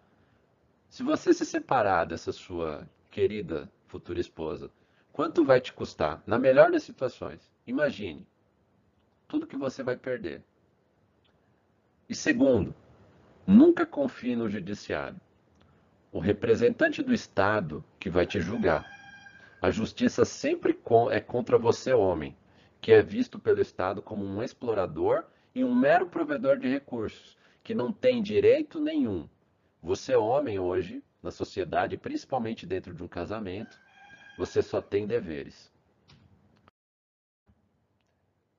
Se 0.90 1.02
você 1.02 1.32
se 1.32 1.46
separar 1.46 2.04
dessa 2.04 2.32
sua 2.32 2.88
querida 3.10 3.72
futura 3.94 4.18
esposa, 4.18 4.72
quanto 5.12 5.44
vai 5.44 5.60
te 5.60 5.72
custar? 5.72 6.20
Na 6.26 6.36
melhor 6.36 6.72
das 6.72 6.82
situações, 6.82 7.48
imagine 7.64 8.26
tudo 9.28 9.46
que 9.46 9.56
você 9.56 9.84
vai 9.84 9.96
perder. 9.96 10.42
E 12.08 12.14
segundo, 12.14 12.74
nunca 13.46 13.86
confie 13.86 14.34
no 14.34 14.50
judiciário 14.50 15.20
o 16.10 16.18
representante 16.18 17.04
do 17.04 17.14
Estado 17.14 17.84
que 18.00 18.10
vai 18.10 18.26
te 18.26 18.40
julgar. 18.40 18.84
A 19.62 19.70
justiça 19.70 20.24
sempre 20.24 20.76
é 21.12 21.20
contra 21.20 21.56
você, 21.56 21.92
homem, 21.92 22.36
que 22.80 22.92
é 22.92 23.00
visto 23.00 23.38
pelo 23.38 23.60
Estado 23.60 24.02
como 24.02 24.24
um 24.24 24.42
explorador 24.42 25.22
e 25.54 25.62
um 25.62 25.72
mero 25.72 26.08
provedor 26.08 26.58
de 26.58 26.68
recursos, 26.68 27.38
que 27.62 27.76
não 27.76 27.92
tem 27.92 28.20
direito 28.20 28.80
nenhum. 28.80 29.28
Você, 29.80 30.16
homem, 30.16 30.58
hoje, 30.58 31.00
na 31.22 31.30
sociedade, 31.30 31.96
principalmente 31.96 32.66
dentro 32.66 32.92
de 32.92 33.02
um 33.02 33.08
casamento, 33.08 33.83
você 34.36 34.62
só 34.62 34.80
tem 34.80 35.06
deveres. 35.06 35.72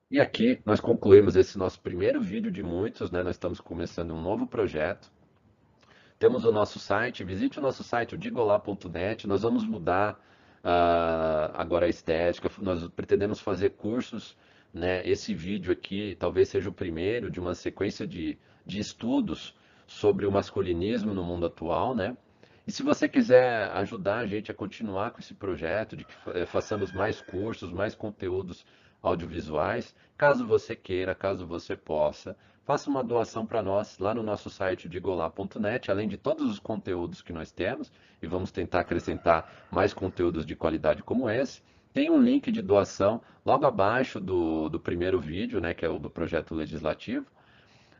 E 0.10 0.20
aqui 0.20 0.62
nós 0.66 0.80
concluímos 0.80 1.36
esse 1.36 1.58
nosso 1.58 1.80
primeiro 1.82 2.22
vídeo 2.22 2.52
de 2.52 2.62
muitos, 2.62 3.10
né? 3.12 3.24
Nós 3.24 3.36
estamos 3.36 3.60
começando 3.60 4.14
um 4.14 4.22
novo 4.22 4.46
projeto. 4.46 5.12
Temos 6.18 6.46
o 6.46 6.52
nosso 6.52 6.80
site, 6.80 7.24
visite 7.24 7.60
o 7.60 7.62
nosso 7.62 7.84
site, 7.84 8.16
o 8.16 8.18
digolá.net. 8.18 9.28
Nós 9.28 9.42
vamos 9.42 9.66
mudar 9.66 10.14
uh, 10.64 11.52
agora 11.54 11.88
a 11.88 11.90
estética. 11.90 12.50
Nós 12.62 12.88
pretendemos 12.90 13.40
fazer 13.40 13.72
cursos. 13.72 14.38
Né? 14.74 15.06
Esse 15.08 15.34
vídeo 15.34 15.74
aqui 15.74 16.16
talvez 16.20 16.50
seja 16.50 16.70
o 16.70 16.74
primeiro 16.74 17.30
de 17.30 17.40
uma 17.40 17.56
sequência 17.56 18.06
de, 18.06 18.38
de 18.66 18.80
estudos 18.80 19.56
sobre 19.88 20.26
o 20.26 20.32
masculinismo 20.32 21.14
no 21.14 21.24
mundo 21.24 21.48
atual. 21.48 21.96
Né? 21.96 22.16
E 22.68 22.72
se 22.72 22.82
você 22.82 23.08
quiser 23.08 23.70
ajudar 23.74 24.18
a 24.18 24.26
gente 24.26 24.50
a 24.50 24.54
continuar 24.54 25.12
com 25.12 25.20
esse 25.20 25.36
projeto, 25.36 25.96
de 25.96 26.04
que 26.04 26.14
eh, 26.34 26.48
façamos 26.48 26.92
mais 26.92 27.22
cursos, 27.22 27.72
mais 27.72 27.94
conteúdos 27.94 28.66
audiovisuais, 29.04 29.96
caso 30.18 30.48
você 30.48 30.76
queira, 30.76 31.14
caso 31.14 31.46
você 31.46 31.76
possa, 31.76 32.36
faça 32.66 32.90
uma 32.90 33.04
doação 33.04 33.46
para 33.46 33.62
nós 33.62 34.00
lá 34.00 34.16
no 34.16 34.24
nosso 34.24 34.50
site 34.50 34.90
digolá.net, 34.90 35.92
além 35.92 36.08
de 36.08 36.18
todos 36.18 36.50
os 36.50 36.58
conteúdos 36.58 37.22
que 37.22 37.32
nós 37.32 37.52
temos, 37.52 37.92
e 38.20 38.26
vamos 38.26 38.52
tentar 38.52 38.80
acrescentar 38.80 39.68
mais 39.70 39.94
conteúdos 39.94 40.44
de 40.44 40.56
qualidade 40.56 41.04
como 41.04 41.30
esse. 41.30 41.62
Tem 41.94 42.10
um 42.10 42.20
link 42.20 42.52
de 42.52 42.64
doação 42.64 43.22
logo 43.46 43.68
abaixo 43.68 44.20
do, 44.20 44.70
do 44.70 44.80
primeiro 44.80 45.20
vídeo, 45.20 45.62
né, 45.62 45.76
que 45.76 45.86
é 45.86 45.90
o 45.90 46.00
do 46.00 46.10
projeto 46.10 46.56
legislativo. 46.56 47.28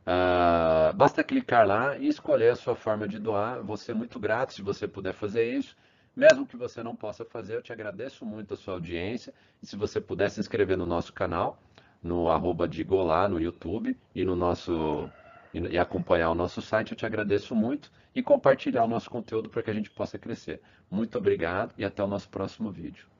Uh, 0.06 0.94
basta 0.96 1.24
clicar 1.24 1.66
lá 1.66 1.98
e 1.98 2.08
escolher 2.08 2.52
a 2.52 2.56
sua 2.56 2.76
forma 2.76 3.08
de 3.08 3.18
doar. 3.18 3.64
Vou 3.64 3.76
ser 3.76 3.96
muito 3.96 4.20
grato 4.20 4.54
se 4.54 4.62
você 4.62 4.88
puder 4.88 5.14
fazer 5.14 5.52
isso. 5.52 5.76
Mesmo 6.16 6.46
que 6.46 6.56
você 6.56 6.84
não 6.84 6.96
possa 6.96 7.26
fazer, 7.26 7.56
eu 7.56 7.62
te 7.62 7.74
agradeço 7.74 8.26
muito 8.26 8.54
a 8.54 8.58
sua 8.58 8.76
audiência. 8.76 9.34
E 9.62 9.66
se 9.66 9.76
você 9.76 10.00
puder 10.00 10.30
se 10.30 10.40
inscrever 10.40 10.78
no 10.78 10.86
nosso 10.86 11.12
canal, 11.12 11.58
no 12.02 12.30
arroba 12.30 12.68
Digolá 12.68 13.28
no 13.28 13.42
YouTube 13.42 13.98
e 14.14 14.24
no 14.24 14.36
nosso 14.36 15.10
e 15.54 15.78
acompanhar 15.78 16.30
o 16.32 16.36
nosso 16.36 16.62
site, 16.62 16.92
eu 16.92 16.98
te 16.98 17.06
agradeço 17.06 17.56
muito 17.56 17.90
e 18.14 18.22
compartilhar 18.22 18.84
o 18.84 18.88
nosso 18.88 19.10
conteúdo 19.10 19.50
para 19.50 19.64
que 19.64 19.72
a 19.72 19.74
gente 19.74 19.90
possa 19.90 20.20
crescer. 20.20 20.62
Muito 20.92 21.18
obrigado 21.18 21.74
e 21.78 21.86
até 21.86 22.04
o 22.04 22.08
nosso 22.08 22.30
próximo 22.30 22.70
vídeo. 22.70 23.15